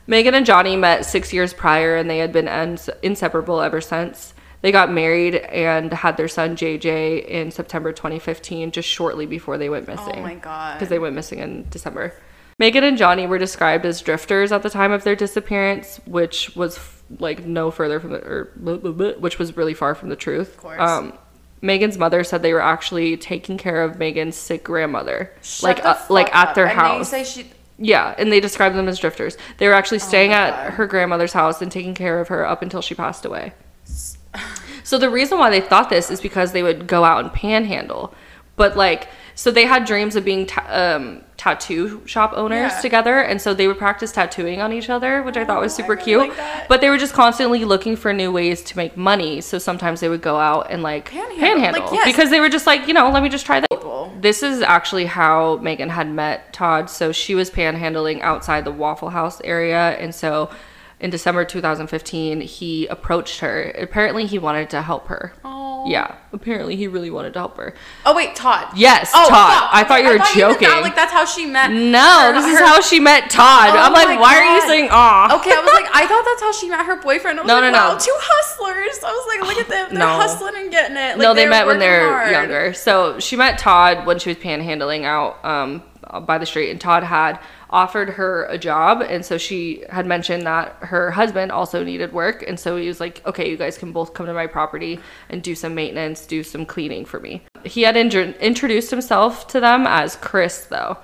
[0.08, 4.34] Megan and Johnny met six years prior and they had been ins- inseparable ever since.
[4.62, 9.70] They got married and had their son JJ in September 2015, just shortly before they
[9.70, 10.18] went missing.
[10.18, 10.76] Oh my god.
[10.76, 12.14] Because they went missing in December.
[12.58, 16.76] Megan and Johnny were described as drifters at the time of their disappearance, which was
[16.78, 20.10] f- like no further from the, or blah, blah, blah, which was really far from
[20.10, 20.50] the truth.
[20.50, 20.82] Of course.
[20.82, 21.14] Um,
[21.62, 25.98] Megan's mother said they were actually taking care of Megan's sick grandmother, Shut like uh,
[26.10, 26.56] like at up.
[26.56, 27.12] their and house.
[27.12, 27.50] They say she.
[27.78, 29.38] Yeah, and they described them as drifters.
[29.58, 30.74] They were actually staying Oh at God.
[30.74, 33.54] her grandmother's house and taking care of her up until she passed away.
[34.84, 38.14] So the reason why they thought this is because they would go out and panhandle.
[38.56, 42.82] But like, so they had dreams of being ta- um, tattoo shop owners Yeah.
[42.82, 45.78] together, and so they would practice tattooing on each other, which I thought was Oh,
[45.78, 46.30] super really cute.
[46.38, 46.68] like.
[46.68, 49.40] But they were just constantly looking for new ways to make money.
[49.42, 51.38] So sometimes they would go out and like Panhandle.
[51.40, 52.06] panhandle, Like, yes.
[52.06, 53.70] because they were just like, you know, let me just try that.
[53.70, 54.12] People.
[54.20, 56.90] This is actually how Megan had met Todd.
[56.90, 59.92] So she was panhandling outside the Waffle House area.
[60.00, 60.50] And so
[61.00, 63.72] in December 2015, he approached her.
[63.72, 65.34] Apparently, he wanted to help her.
[65.46, 67.74] Oh Yeah, apparently he really wanted to help her.
[68.06, 68.68] Oh wait, Todd.
[68.76, 69.54] Yes, Oh, Todd.
[69.54, 69.70] fuck.
[69.72, 70.68] I thought you were meant joking.
[70.68, 71.72] that, like that's how she met.
[71.72, 73.70] No, her- this is her- how she met Todd.
[73.72, 75.40] Oh I'm like, why are you saying aw?
[75.40, 77.40] Okay, I was like, I thought that's how she met her boyfriend.
[77.40, 77.98] I was No, like, no, wow, no.
[78.00, 79.02] two hustlers.
[79.02, 80.18] I was like, look at them, they're No.
[80.20, 81.12] hustling and getting it.
[81.12, 82.32] Like, no, they met when they're hard.
[82.32, 82.74] younger.
[82.74, 85.82] So she met Todd when she was panhandling out um,
[86.26, 87.40] by the street, and Todd had
[87.70, 92.44] offered her a job, and so she had mentioned that her husband also needed work,
[92.48, 95.00] and so he was like, "Okay, you guys can both come to my property
[95.30, 99.60] and do some maintenance, do some cleaning for me." He had intro- introduced himself to
[99.60, 100.98] them as Chris, though.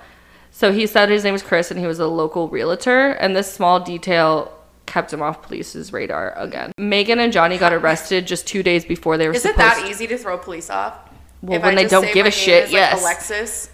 [0.50, 3.52] So he said his name was Chris, and he was a local realtor, and this
[3.52, 4.52] small detail
[4.86, 6.72] kept him off police's radar again.
[6.78, 9.88] Megan and Johnny got arrested just two days before they were Is it supposed that
[9.88, 10.94] easy to throw police off?
[11.42, 13.00] Well, If when I they don't give a shit, is, like, yes.
[13.02, 13.70] Alexis.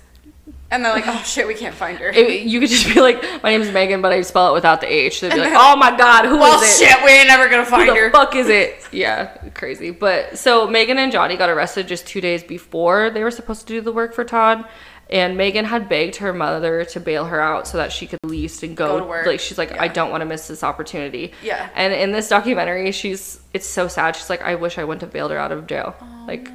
[0.73, 2.09] And they're like, oh shit, we can't find her.
[2.09, 4.81] It- you could just be like, my name is Megan, but I spell it without
[4.81, 5.21] the H.
[5.21, 6.67] They'd be like, oh my god, who is well, it?
[6.67, 8.11] shit, we ain't never gonna Who find the her.
[8.11, 8.83] fuck is it?
[8.91, 9.91] Yeah, crazy.
[9.91, 13.67] But so Megan and Johnny got arrested just two days before they were supposed to
[13.67, 14.65] do the work for Todd.
[15.11, 18.63] And Megan had begged her mother to bail her out so that she could lease
[18.63, 18.87] and go.
[18.95, 19.27] Go to work.
[19.27, 21.35] Like she's like, I don't want to miss this opportunity.
[21.43, 21.69] Yeah.
[21.75, 24.17] And in this documentary, she's it's so sad.
[24.17, 25.95] She's like, I wish I wouldn't have bailed her out of jail.
[26.01, 26.49] Oh, like,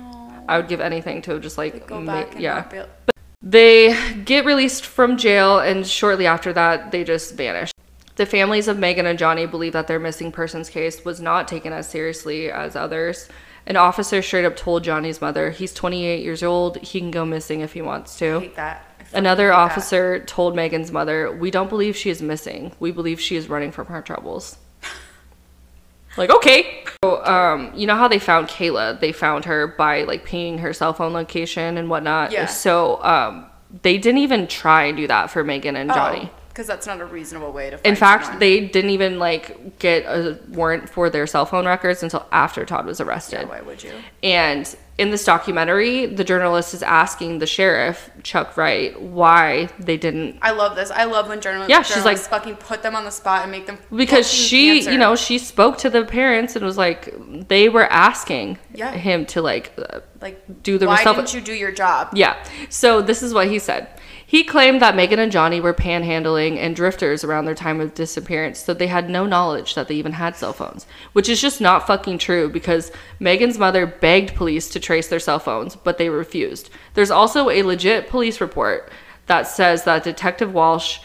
[0.50, 2.62] I would give anything to just like, Go ma- back and yeah.
[2.64, 2.88] bail-
[3.42, 7.72] They get released from jail, and shortly after that, they just vanish.
[8.16, 11.72] The families of Megan and Johnny believe that their missing persons case was not taken
[11.72, 13.30] as seriously as others.
[13.68, 17.62] An officer straight up told Johnny's mother, he's 28 years old, he can go missing
[17.62, 18.40] if he wants I to.
[18.40, 18.84] hate that.
[19.14, 19.60] I Another hate that.
[19.72, 22.72] officer told Megan's mother, We don't believe she is missing.
[22.80, 24.58] We believe she is running from her troubles.
[26.18, 26.84] Like, okay.
[27.04, 29.00] So, um, you know how they found Kayla?
[29.00, 32.32] They found her by like pinging her cell phone location and whatnot.
[32.32, 32.48] Yeah.
[32.48, 33.46] So um,
[33.84, 36.32] they didn't even try and do that for Megan and Johnny.
[36.50, 38.40] Because that's not a reasonable way to find In fact, someone.
[38.40, 42.88] they didn't even like get a warrant for their cell phone records until after Todd
[42.88, 43.42] was arrested.
[43.42, 43.94] Yeah, why would you?
[44.24, 50.40] And in this documentary, the journalist is asking the sheriff, Chuck Wright, why they didn't.
[50.42, 50.90] I love this.
[50.90, 53.52] I love when journalists, Yeah, she's journalists like- fucking put them on the spot and
[53.52, 54.92] make them Because she, answer.
[54.92, 57.14] you know, she spoke to the parents and was like,
[57.48, 58.92] they were asking Yeah.
[58.92, 62.10] him to like uh, like do the why self- didn't you do your job?
[62.14, 62.36] Yeah.
[62.70, 63.88] So this is what he said.
[64.30, 68.60] He claimed that Megan and Johnny were panhandling and drifters around their time of disappearance,
[68.60, 71.88] so they had no knowledge that they even had cell phones, which is just not
[71.88, 76.70] fucking true because Megan's mother begged police to trace their cell phones, but they refused.
[76.94, 78.92] There's also a legit police report
[79.28, 81.00] that says that Detective Walsh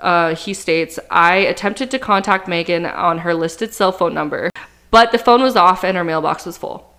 [0.00, 4.50] uh, he states, I attempted to contact Megan on her listed cell phone number,
[4.90, 6.94] but the phone was off and her mailbox was full.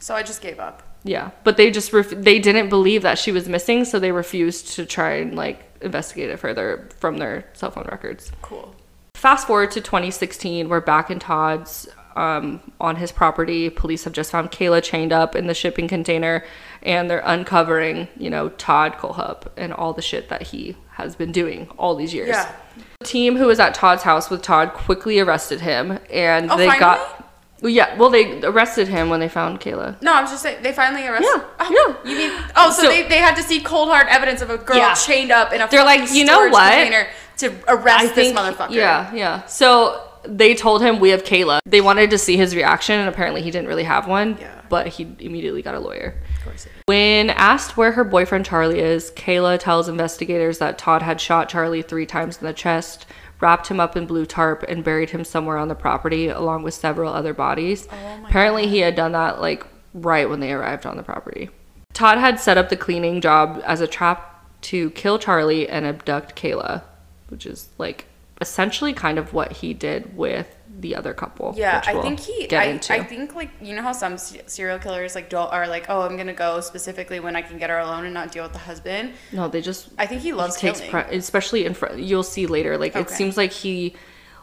[0.00, 0.87] So I just gave up.
[1.04, 4.68] Yeah, but they just ref- they didn't believe that she was missing, so they refused
[4.74, 8.32] to try and like investigate it further from their cell phone records.
[8.42, 8.74] Cool.
[9.14, 13.70] Fast forward to 2016, we're back in Todd's um, on his property.
[13.70, 16.44] Police have just found Kayla chained up in the shipping container,
[16.82, 21.30] and they're uncovering, you know, Todd Kohlhepp and all the shit that he has been
[21.32, 22.28] doing all these years.
[22.28, 22.52] Yeah.
[23.00, 26.66] The team who was at Todd's house with Todd quickly arrested him, and Oh, they
[26.66, 26.80] finally?
[26.80, 27.27] got.
[27.60, 30.00] Well, Yeah, well, they arrested him when they found Kayla.
[30.02, 31.28] No, I was just saying they finally arrested.
[31.34, 32.10] Yeah, Oh, yeah.
[32.10, 32.30] You mean?
[32.56, 34.94] Oh, so, So- they, they had to see cold hard evidence of a girl Yeah.
[34.94, 35.68] chained up in a.
[35.68, 36.72] They're like, "You know what?
[36.72, 37.06] Container
[37.38, 38.70] to arrest this motherfucker.
[38.72, 39.44] Yeah, yeah.
[39.46, 41.60] So they told him we have Kayla.
[41.64, 44.36] They wanted to see his reaction, and apparently he didn't really have one.
[44.40, 44.60] Yeah.
[44.68, 46.14] But he immediately got a lawyer.
[46.38, 46.66] Of course.
[46.86, 51.82] When asked where her boyfriend Charlie is, Kayla tells investigators that Todd had shot Charlie
[51.82, 53.06] three times in the chest,
[53.40, 56.74] wrapped him up in blue tarp, and buried him somewhere on the property along with
[56.74, 57.88] several other bodies.
[57.90, 61.50] Oh Apparently, he had done that like right when they arrived on the property.
[61.92, 66.40] Todd had set up the cleaning job as a trap to kill Charlie and abduct
[66.40, 66.82] Kayla,
[67.28, 68.06] which is like
[68.40, 71.54] essentially kind of what he did with the other couple.
[71.56, 72.46] Yeah, I we'll think he.
[72.46, 72.92] get I, into.
[72.94, 76.02] I think like you know how some se- serial killers like don't are like, oh,
[76.02, 78.58] I'm gonna go specifically when I can get her alone and not deal with the
[78.60, 79.12] husband.
[79.32, 81.04] no, they just I think he loves he takes killing.
[81.08, 83.94] pre- especially in front you'll see later like it seems like he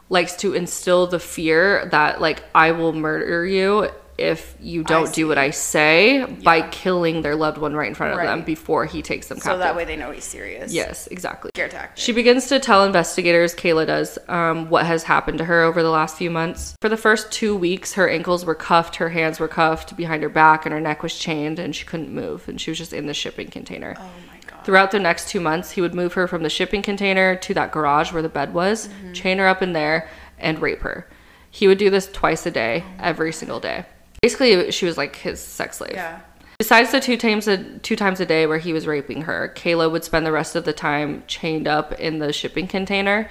[0.08, 5.28] likes to instill the fear that like i will murder you if you don't do
[5.28, 9.02] what i say by killing their loved one right in front of them before he
[9.02, 10.72] takes them so that way they know he's serious.
[10.72, 11.98] yes exactly Scare tactic.
[12.02, 15.90] she begins to tell investigators, Kayla does, um, what has happened to her over the
[15.90, 16.76] last few months.
[16.80, 20.28] For the first two weeks, her ankles were cuffed, her hands were cuffed behind her
[20.28, 23.06] back, and her neck was chained, and she couldn't move, and she was just in
[23.06, 23.94] the shipping container.
[23.98, 24.64] oh my god.
[24.64, 27.72] Throughout the next two months, he would move her from the shipping container to that
[27.72, 29.12] garage where the bed was, Mm-hmm.
[29.12, 30.08] chain her up in there,
[30.38, 31.08] and rape her.
[31.50, 33.86] He would do this twice a day, every single day.
[34.22, 35.92] Basically, she was like his sex slave.
[35.94, 36.20] Yeah.
[36.58, 39.90] Besides the two times a two times a day where he was raping her, Kayla
[39.90, 43.28] would spend the rest of the time chained up in the shipping container.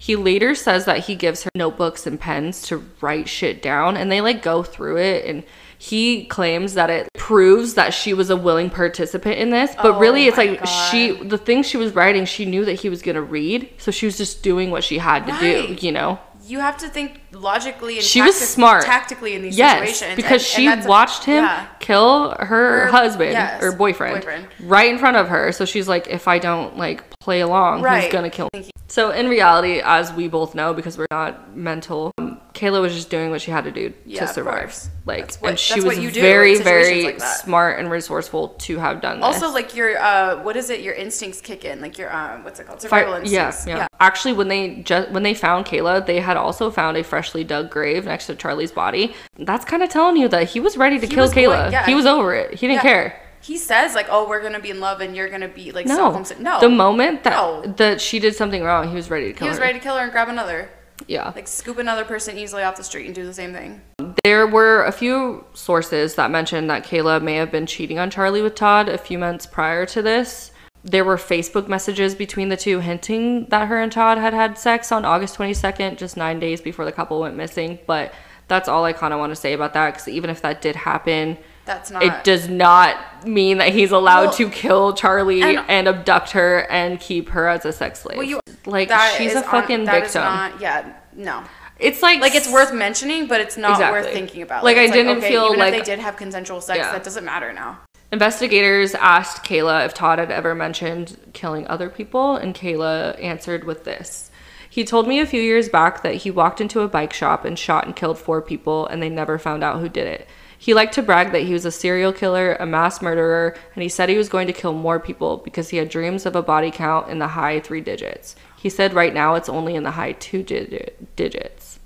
[0.00, 4.12] He later says that he gives her notebooks and pens to write shit down and
[4.12, 5.42] they like go through it and
[5.76, 9.98] he claims that it proves that she was a willing participant in this, but Oh
[9.98, 10.64] really it's like God.
[10.64, 13.90] she the things she was writing, she knew that he was going to read, so
[13.90, 16.18] she was just doing what she had to do, you know.
[16.48, 18.84] You have to think logically and She was smart.
[18.84, 20.16] tactically in these Yes, situations.
[20.16, 21.66] because and- she and a- watched him yeah.
[21.78, 24.46] kill her, Her- husband yes, or boyfriend, boyfriend.
[24.60, 25.52] right in front of her.
[25.52, 28.04] So she's like, if I don't like play along, Right.
[28.04, 28.70] he's gonna kill me.
[28.86, 33.08] So in reality, as we both know, because we're not mental, um, Kayla was just
[33.08, 34.76] doing what she had to do Yeah, to survive.
[35.06, 39.18] Like, That's what- and she was very, very like smart and resourceful to have done
[39.20, 39.24] this.
[39.26, 40.80] Also, like your uh, what is it?
[40.80, 42.80] Your instincts kick in, like your um, what's it called?
[42.80, 43.66] Survival yeah, instincts.
[43.66, 47.44] yeah, Actually, when they just when they found Kayla, they had also found a freshly
[47.44, 49.14] dug grave next to Charlie's body.
[49.38, 51.60] That's kind of telling you that he was ready to He kill Kayla.
[51.60, 51.86] going- yeah.
[51.86, 52.54] He was over it.
[52.54, 52.90] He didn't Yeah.
[52.90, 53.20] care.
[53.40, 55.94] He says like, "Oh, we're gonna be in love, and you're gonna be like No.
[55.94, 57.62] Stockholm No, The moment that No.
[57.76, 59.44] that she did something wrong, he was ready to kill her.
[59.46, 59.64] he was her.
[59.64, 60.68] ready to kill her and grab another,
[61.08, 61.32] Yeah.
[61.34, 63.80] like scoop another person easily off the street and do the same thing.
[64.24, 68.42] There were a few sources that mentioned that Kayla may have been cheating on Charlie
[68.42, 70.52] with Todd a few months prior to this.
[70.84, 74.92] There were Facebook messages between the two hinting that her and Todd had had sex
[74.92, 77.78] on August 22nd, just nine days before the couple went missing.
[77.86, 78.12] But
[78.46, 80.76] that's all I kind of want to say about that because even if that did
[80.76, 82.02] happen, That's not.
[82.02, 86.60] it does not mean that he's allowed Well, to kill Charlie and, and- abduct her
[86.70, 88.16] and keep her as a sex slave.
[88.18, 90.22] Well, you like she's a fucking victim.
[90.22, 91.44] not- yeah, no.
[91.78, 94.00] it's like Like it's worth mentioning, but it's not Exactly.
[94.00, 94.64] worth thinking about.
[94.64, 96.92] Like, I didn't okay, feel even like- if they did have consensual sex, Yeah.
[96.92, 97.78] that doesn't matter now.
[98.10, 103.84] Investigators asked Kayla if Todd had ever mentioned killing other people, and Kayla answered with
[103.84, 104.30] this.
[104.70, 107.58] He told me a few years back that he walked into a bike shop and
[107.58, 110.26] shot and killed four people, and they never found out who did it.
[110.60, 113.88] He liked to brag that he was a serial killer, a mass murderer, and he
[113.88, 116.70] said he was going to kill more people because he had dreams of a body
[116.70, 118.34] count in the high three digits.
[118.60, 121.78] He said right now it's only in the high two digit- digits.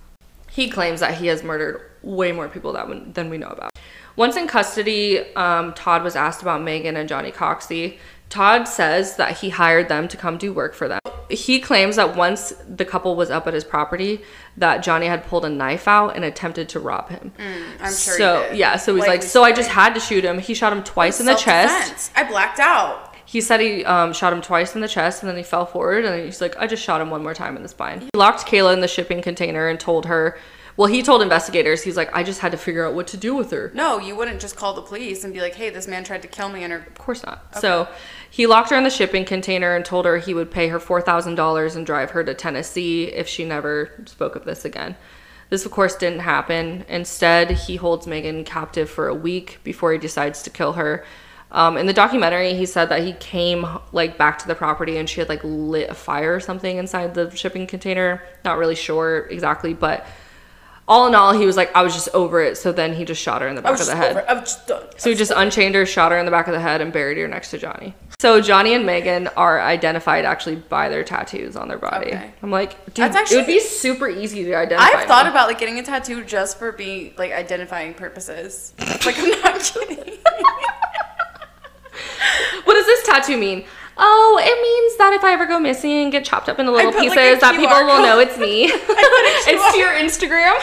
[0.50, 3.70] He claims that he has murdered way more people that we- than we know about.
[4.16, 7.98] Once in custody, um, Todd was asked about Megan and Johnny Coxie.
[8.28, 10.98] Todd says that he hired them to come do work for them.
[11.28, 14.22] He claims that once the couple was up at his property,
[14.56, 17.32] that Johnny had pulled a knife out and attempted to rob him.
[17.80, 18.16] I'm sure.
[18.18, 18.58] so he did.
[18.58, 20.38] yeah, so he's like, Likely so I just had to shoot him.
[20.38, 22.10] He shot him twice in the chest.
[22.14, 23.11] I blacked out.
[23.32, 26.04] He said he um, shot him twice in the chest and then he fell forward
[26.04, 28.02] and he's like, I just shot him one more time in the spine.
[28.02, 30.38] He locked Kayla in the shipping container and told her,
[30.76, 33.34] well, he told investigators, he's like, I just had to figure out what to do
[33.34, 33.70] with her.
[33.72, 36.28] No, you wouldn't just call the police and be like, "Hey, this man tried to
[36.28, 36.80] kill me," and her.
[36.80, 37.58] Of course not.
[37.58, 37.88] So
[38.30, 41.76] he locked her in the shipping container and told her he would pay her $4,000
[41.76, 44.96] and drive her to Tennessee if she never spoke of this again.
[45.50, 46.84] This, of course, didn't happen.
[46.88, 51.04] Instead, he holds Megan captive for a week before he decides to kill her.
[51.52, 55.08] Um, in the documentary, he said that he came like back to the property and
[55.08, 58.22] she had like lit a fire or something inside the shipping container.
[58.44, 60.06] Not really sure exactly, but
[60.88, 62.56] all in all, he was like, I was just over it.
[62.56, 64.12] So then he just shot her in the back of the head.
[64.12, 64.28] over.
[64.28, 64.86] I was just done.
[64.96, 67.18] So he just unchained her, shot her in the back of the head, and buried
[67.18, 67.94] her next to Johnny.
[68.18, 72.08] So Johnny and Megan are identified actually by their tattoos on their body.
[72.08, 72.32] Okay.
[72.42, 75.00] I'm like, dude, That's it would be super easy to identify.
[75.00, 75.32] I've thought them.
[75.32, 78.74] about like getting a tattoo just for being like identifying purposes.
[79.04, 80.18] Like I'm not kidding.
[82.64, 83.64] What does this tattoo mean?
[83.96, 86.92] Oh, it means that if I ever go missing and get chopped up into little
[86.92, 88.64] put, like, pieces, that people will know it's me.
[88.72, 90.58] it's to your Instagram.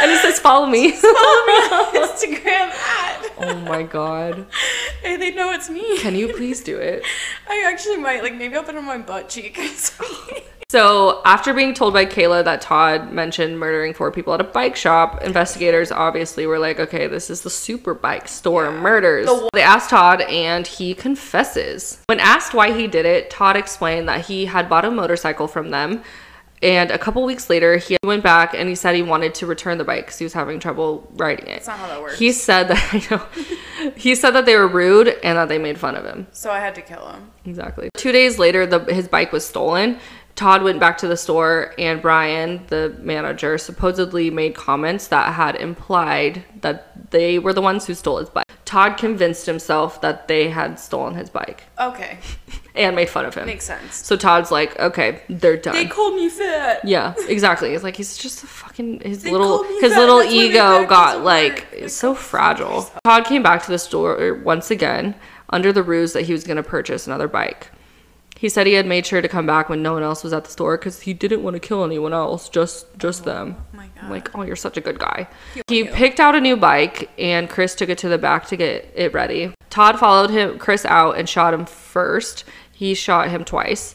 [0.00, 0.92] and it says follow me.
[0.92, 3.30] Just follow me on Instagram ad.
[3.38, 4.46] oh my god.
[5.02, 5.98] Hey, they know it's me.
[5.98, 7.04] Can you please do it?
[7.48, 9.58] I actually might like maybe I'll put it on my butt cheek.
[10.72, 14.74] So, after being told by Kayla that Todd mentioned murdering four people at a bike
[14.74, 19.26] shop, investigators obviously were like, okay, this is the super bike store murders.
[19.26, 22.02] The- they asked Todd, and he confesses.
[22.06, 25.72] When asked why he did it, Todd explained that he had bought a motorcycle from
[25.72, 26.02] them.
[26.62, 29.78] And a couple weeks later, he went back and he said he wanted to return
[29.78, 31.54] the bike because he was having trouble riding it.
[31.54, 32.18] That's not how that works.
[32.20, 33.90] He said that I know.
[33.96, 36.28] he said that they were rude and that they made fun of him.
[36.30, 37.32] So I had to kill him.
[37.44, 37.90] Exactly.
[37.96, 39.98] Two days later, the his bike was stolen.
[40.34, 45.56] Todd went back to the store, and Brian, the manager, supposedly made comments that had
[45.56, 48.46] implied that they were the ones who stole his bike.
[48.64, 52.16] Todd convinced himself that they had stolen his bike Okay,
[52.74, 53.44] and made fun of him.
[53.46, 53.94] makes sense.
[53.96, 55.74] So Todd's like, okay, they're done.
[55.74, 56.82] They called me fat.
[56.82, 57.74] yeah, exactly.
[57.74, 61.22] It's like he's just a fucking his They little his fat, little that's ego got
[61.22, 61.66] like.
[61.72, 62.90] It's so fragile.
[63.04, 65.14] Todd came back to the store once again
[65.50, 67.70] under the ruse that he was going to purchase another bike.
[68.42, 70.42] He said he had made sure to come back when no one else was at
[70.42, 73.54] the store because he didn't want to kill anyone else, just just them.
[73.56, 75.28] Oh my I'm like, oh, you're such a good guy.
[75.54, 75.64] Cute.
[75.68, 78.90] He picked out a new bike and Chris took it to the back to get
[78.96, 79.54] it ready.
[79.70, 82.42] Todd followed him Chris out and shot him first.
[82.72, 83.94] He shot him twice,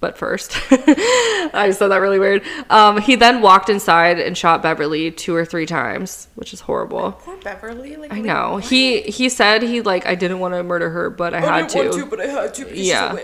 [0.00, 0.56] but first.
[0.72, 2.42] I said that really weird.
[2.70, 7.12] Um, he then walked inside and shot Beverly two or three times, which is horrible.
[7.12, 7.94] Poor Beverly.
[7.94, 8.56] Like I know.
[8.56, 12.06] He he said he like I didn't want to murder her, but I had to.
[12.06, 13.16] but I had to Yeah.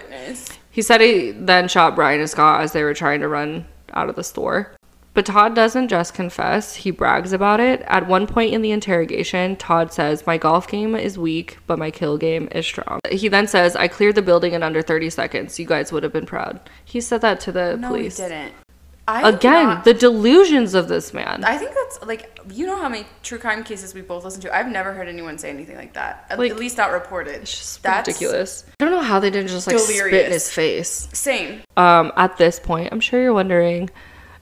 [0.81, 1.01] She's a witness.
[1.01, 4.09] He said he then shot Brian and Scott as they were trying to run out
[4.09, 4.75] of the store.
[5.13, 7.83] But Todd doesn't just confess, he brags about it.
[7.89, 11.91] At one point in the interrogation, Todd says, My golf game is weak, but my
[11.91, 13.01] kill game is strong.
[13.11, 15.59] He then says, I cleared the building in under 30 seconds.
[15.59, 16.61] You guys would have been proud.
[16.85, 18.19] He said that to the No, police.
[18.19, 18.53] he didn't.
[19.11, 21.43] I Again, not- the delusions of this man.
[21.45, 24.55] I think that's like you know how many true crime cases we both listen to.
[24.57, 26.27] I've never heard anyone say anything like that.
[26.31, 27.43] At, Like, at least not reported.
[27.43, 28.65] It's just That's ridiculous.
[28.81, 31.09] I don't know how they didn't just like spit in his face.
[31.13, 31.61] Same.
[31.77, 33.91] Um, at this point, I'm sure you're wondering.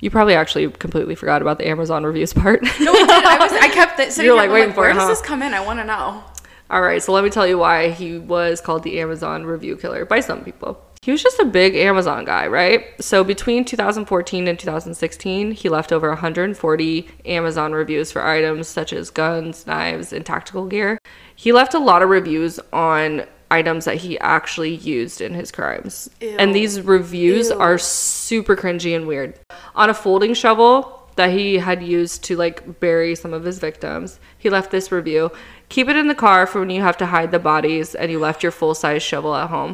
[0.01, 2.62] You probably actually completely forgot about the Amazon reviews part.
[2.81, 3.11] No, I did.
[3.11, 3.53] I was.
[3.53, 5.09] I kept th- sitting You're, like, waiting for Where it, does huh?
[5.09, 5.53] this come in?
[5.55, 6.23] I want to know.
[6.71, 10.05] All right, so let me tell you why he was called the Amazon review killer
[10.05, 10.81] by some people.
[11.01, 12.86] He was just a big Amazon guy, right?
[13.03, 19.11] So between 2014 and 2016, he left over 140 Amazon reviews for items such as
[19.11, 20.99] guns, knives, and tactical gear.
[21.34, 26.11] He left a lot of reviews on items that he actually used in his crimes.
[26.20, 27.59] And these reviews Ew.
[27.59, 29.38] are super cringy and weird.
[29.74, 34.20] On a folding shovel that he had used to like bury some of his victims,
[34.36, 35.30] he left this review.
[35.68, 38.18] Keep it in the car for when you have to hide the bodies and you
[38.18, 39.72] left your full size shovel at home.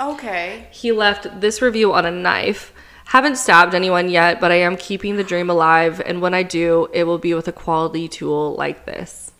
[0.00, 0.66] Okay.
[0.70, 2.72] He left this review on a knife.
[3.06, 6.88] Haven't stabbed anyone yet, but I am keeping the dream alive, and when I do,
[6.92, 9.32] it will be with a quality tool like this.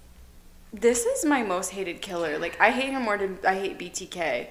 [0.73, 2.39] This is my most hated killer.
[2.39, 4.49] Like I hate him more than I hate BTK.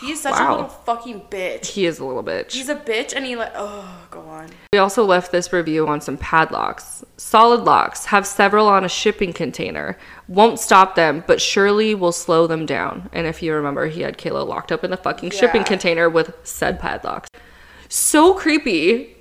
[0.00, 0.50] He's such Wow.
[0.50, 1.66] a little fucking bitch.
[1.66, 2.52] He is a little bitch.
[2.52, 4.50] He's a bitch, and he like oh go on.
[4.72, 7.04] We also left this review on some padlocks.
[7.16, 9.98] Solid locks have several on a shipping container.
[10.28, 13.10] Won't stop them, but surely will slow them down.
[13.12, 16.34] And if you remember, he had Kayla locked up in the fucking shipping container with
[16.44, 17.28] said padlocks.
[17.88, 19.16] So creepy.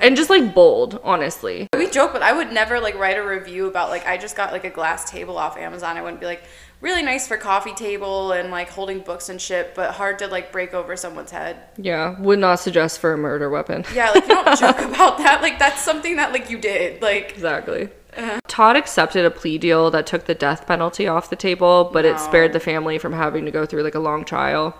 [0.00, 1.68] And just like bold, honestly.
[1.76, 4.50] We joke, but I would never like write a review about like I just got
[4.50, 5.96] like a glass table off Amazon.
[5.96, 6.42] I wouldn't be like
[6.82, 10.52] really nice for coffee table and like holding books and shit, but hard to like
[10.52, 11.56] break over someone's head.
[11.78, 13.84] Yeah, would not suggest for a murder weapon.
[13.94, 15.40] Yeah, like you don't joke about that.
[15.42, 17.00] Like that's something that like you did.
[17.00, 17.88] Like Exactly.
[18.16, 18.40] Uh-huh.
[18.48, 22.18] Todd accepted a plea deal that took the death penalty off the table, but it
[22.18, 24.76] spared the family from having to go through like a long trial.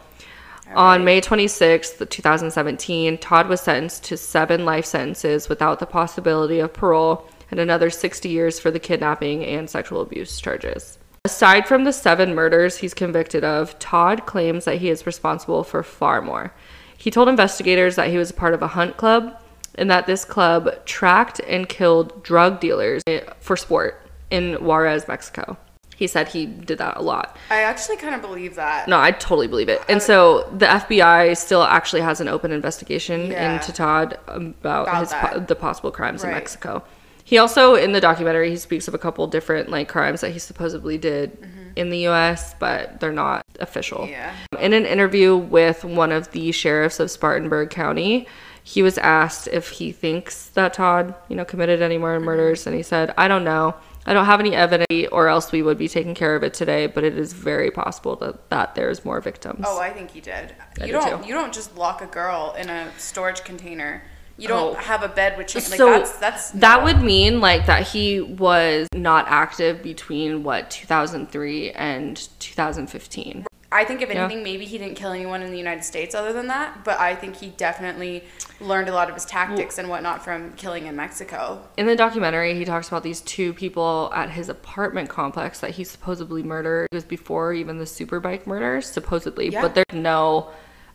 [0.75, 6.73] On May 26th, 2017, Todd was sentenced to seven life sentences without the possibility of
[6.73, 10.99] parole and another 60 years for the kidnapping and sexual abuse charges.
[11.25, 15.85] Aside from the seven murders he's convicted of, Todd claims that he is responsible for
[15.85, 16.53] far more.
[16.99, 19.41] He told investigators that he was a part of a hunt club
[19.77, 23.05] and that this club tracked and killed drug dealers
[23.39, 25.57] for sport in Juarez, Mexico.
[25.95, 27.37] He said he did that a lot.
[27.51, 28.89] I actually kind of believe that.
[28.89, 29.81] No, I totally believe it.
[29.89, 33.55] And so the FBI still actually has an open investigation Yeah.
[33.55, 36.83] into Todd about, About his the possible crimes in Mexico.
[37.25, 40.39] He also in the documentary he speaks of a couple different like crimes that he
[40.39, 41.37] supposedly did
[41.77, 44.01] in the US, but they're not official.
[44.01, 44.11] Mm-hmm.
[44.13, 44.35] Yeah.
[44.61, 48.27] In an interview with one of the sheriffs of Spartanburg County,
[48.65, 52.25] he was asked if he thinks that Todd, you know, committed any more Mm-hmm.
[52.25, 53.75] murders and he said, "I don't know.
[54.05, 56.87] I don't have any evidence or else we would be taking care of it today,
[56.89, 60.55] but it is very possible that, that there's more victims." Oh, I think he did.
[60.81, 61.29] I you do don't too.
[61.29, 64.03] you don't just lock a girl in a storage container.
[64.43, 64.81] You don't Oh.
[64.81, 65.71] have a bed with chains.
[65.71, 66.85] Like so that's that's that no.
[66.85, 74.03] would mean like that he was not active between what 2003 and 2015 I think
[74.03, 74.25] if Yeah.
[74.25, 76.85] anything, maybe he didn't kill anyone in the United States other than that.
[76.85, 78.23] But I think he definitely
[78.61, 81.63] learned a lot of his tactics and whatnot from killing in Mexico.
[81.79, 85.85] in the documentary he talks about these two people at his apartment complex that he
[85.85, 89.63] supposedly murdered it was before even the superbike murders supposedly Yeah.
[89.63, 90.51] but there's no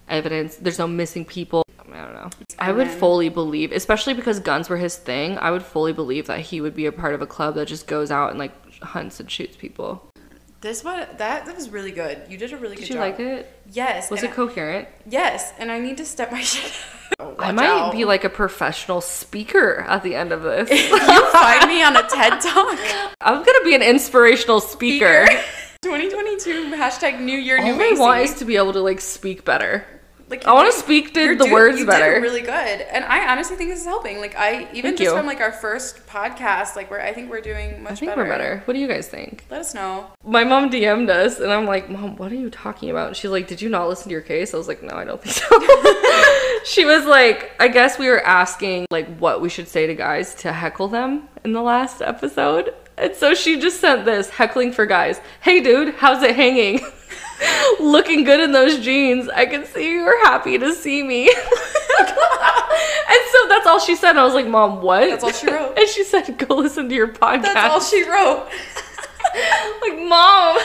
[0.08, 1.64] evidence there's no missing people
[1.94, 2.30] i don't know
[2.60, 6.40] i would fully believe especially because guns were his thing i would fully believe that
[6.40, 9.20] he would be a part of a club that just goes out and like hunts
[9.20, 10.04] and shoots people
[10.62, 12.24] This one that that was really good.
[12.30, 13.16] You did a really good job.
[13.16, 13.40] did good you job.
[13.40, 14.10] like it Yes.
[14.12, 16.72] was and it I- coherent yes, and I need to step my shit.
[17.20, 17.92] Oh, I watch might out.
[17.94, 20.70] be like a professional speaker at the end of this.
[20.92, 22.78] you find me on a TED Talk.
[23.22, 25.26] I'm gonna be an inspirational speaker.
[25.84, 28.00] 2022 hashtag New Year All New I Macy.
[28.02, 29.86] want is to be able to like speak better.
[30.30, 32.16] Like I wanna speak to the doing- words you better.
[32.16, 34.20] Did really good, and I honestly think this is helping.
[34.20, 35.16] Like I even Thank just you.
[35.16, 38.24] from like our first podcast, like where I think we're doing much I think better.
[38.24, 38.62] we're better.
[38.66, 39.46] What do you guys think?
[39.50, 40.08] Let us know.
[40.26, 43.08] My mom DM'd us and I'm like, Mom, what are you talking about?
[43.08, 44.54] And she's like, Did you not listen to your case?
[44.54, 45.48] I was like, No, I don't think so.
[46.66, 50.36] she was like, I guess we were asking like what we should say to guys
[50.36, 52.74] to heckle them in the last episode.
[52.98, 55.22] And so she just sent this heckling for guys.
[55.40, 56.82] Hey dude, how's it hanging?
[57.80, 59.30] Looking good in those jeans.
[59.30, 61.30] I can see you're happy to see me.
[61.30, 61.36] and
[63.32, 64.12] so that's all she said.
[64.12, 65.10] And I was like, Mom, what?
[65.10, 65.78] That's all she wrote.
[65.78, 67.54] and she said, Go listen to your podcast.
[67.54, 68.48] That's all she wrote.
[69.82, 70.58] like, Mom.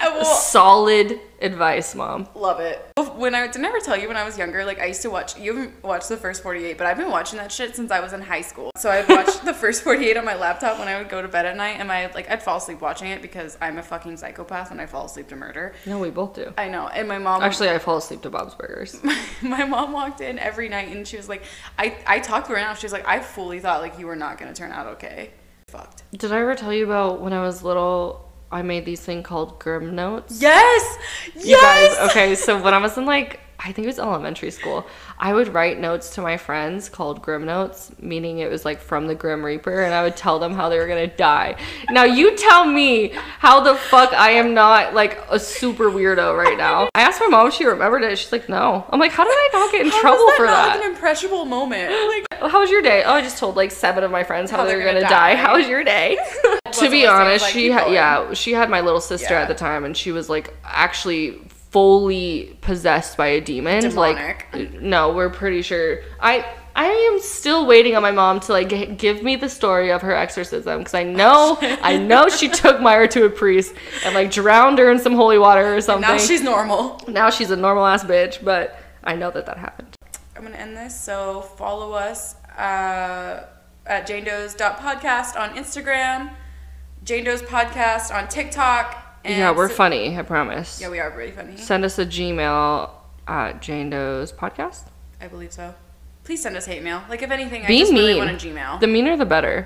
[0.00, 2.28] I will Solid advice, Mom.
[2.34, 2.80] love it.
[3.16, 5.10] When I didn't I ever tell you when I was younger, like I used to
[5.10, 5.38] watch.
[5.38, 8.12] You haven't watched the first 48, but I've been watching that shit since I was
[8.12, 8.70] in high school.
[8.76, 11.46] So I'd watch the first 48 on my laptop when I would go to bed
[11.46, 14.70] at night, and I like I'd fall asleep watching it because I'm a fucking psychopath
[14.70, 15.74] and I fall asleep to murder.
[15.86, 16.52] No, we both do.
[16.56, 16.88] I know.
[16.88, 19.00] And my mom Actually, I fall asleep to Bob's Burgers.
[19.42, 21.42] my mom walked in every night and she was like,
[21.78, 22.74] I, I talked to her now.
[22.74, 25.30] She was like, I fully thought like you were not gonna turn out okay.
[25.68, 26.02] Fucked.
[26.12, 28.31] Did I ever tell you about when I was little?
[28.52, 30.40] I made these thing called Grim Notes.
[30.40, 30.98] Yes.
[31.34, 31.96] You Yes.
[31.98, 34.86] guys, okay, so when I was in like, I think it was elementary school,
[35.18, 39.06] I would write notes to my friends called Grim Notes, meaning it was like from
[39.06, 41.56] the Grim Reaper, and I would tell them how they were gonna die.
[41.90, 43.08] Now, you tell me
[43.38, 46.88] how the fuck I am not like a super weirdo right now.
[46.94, 48.18] I asked my mom if she remembered it.
[48.18, 48.84] She's like, no.
[48.90, 50.76] I'm like, how did I not get in How trouble that for that?
[50.76, 51.92] Like an impressionable moment.
[52.12, 53.04] Like How was your day?
[53.04, 55.08] Oh, I just told like seven of my friends how, How they were gonna, gonna
[55.08, 55.34] die.
[55.34, 55.36] die.
[55.36, 56.18] How was your day?
[56.72, 59.42] to be honest, like, she had yeah, she had my little sister Yeah.
[59.42, 61.40] at the time, and she was like actually
[61.72, 63.80] fully possessed by a demon.
[63.82, 64.46] Demonic.
[64.52, 66.00] Like, no, we're pretty sure.
[66.20, 66.44] I
[66.76, 70.02] I am still waiting on my mom to like g- give me the story of
[70.02, 74.30] her exorcism because I know I know she took Myra to a priest and like
[74.30, 76.08] drowned her in some holy water or something.
[76.08, 77.00] now she's normal.
[77.08, 79.96] now she's a normal ass bitch, but I know that that happened.
[80.36, 80.98] I'm gonna end this.
[80.98, 83.46] So follow us uh,
[83.86, 86.32] at podcast on Instagram,
[87.02, 89.11] Jane Does podcast on TikTok.
[89.24, 90.18] And yeah, we're s- funny.
[90.18, 90.80] I promise.
[90.80, 91.56] Yeah, we are really funny.
[91.56, 92.90] send us a Gmail
[93.28, 94.84] at Jane Does podcast.
[95.20, 95.74] I believe so.
[96.24, 97.02] Please send us hate mail.
[97.08, 98.00] Like if anything, I Be just mean.
[98.02, 98.78] really want a Gmail.
[98.80, 99.60] The meaner, the better.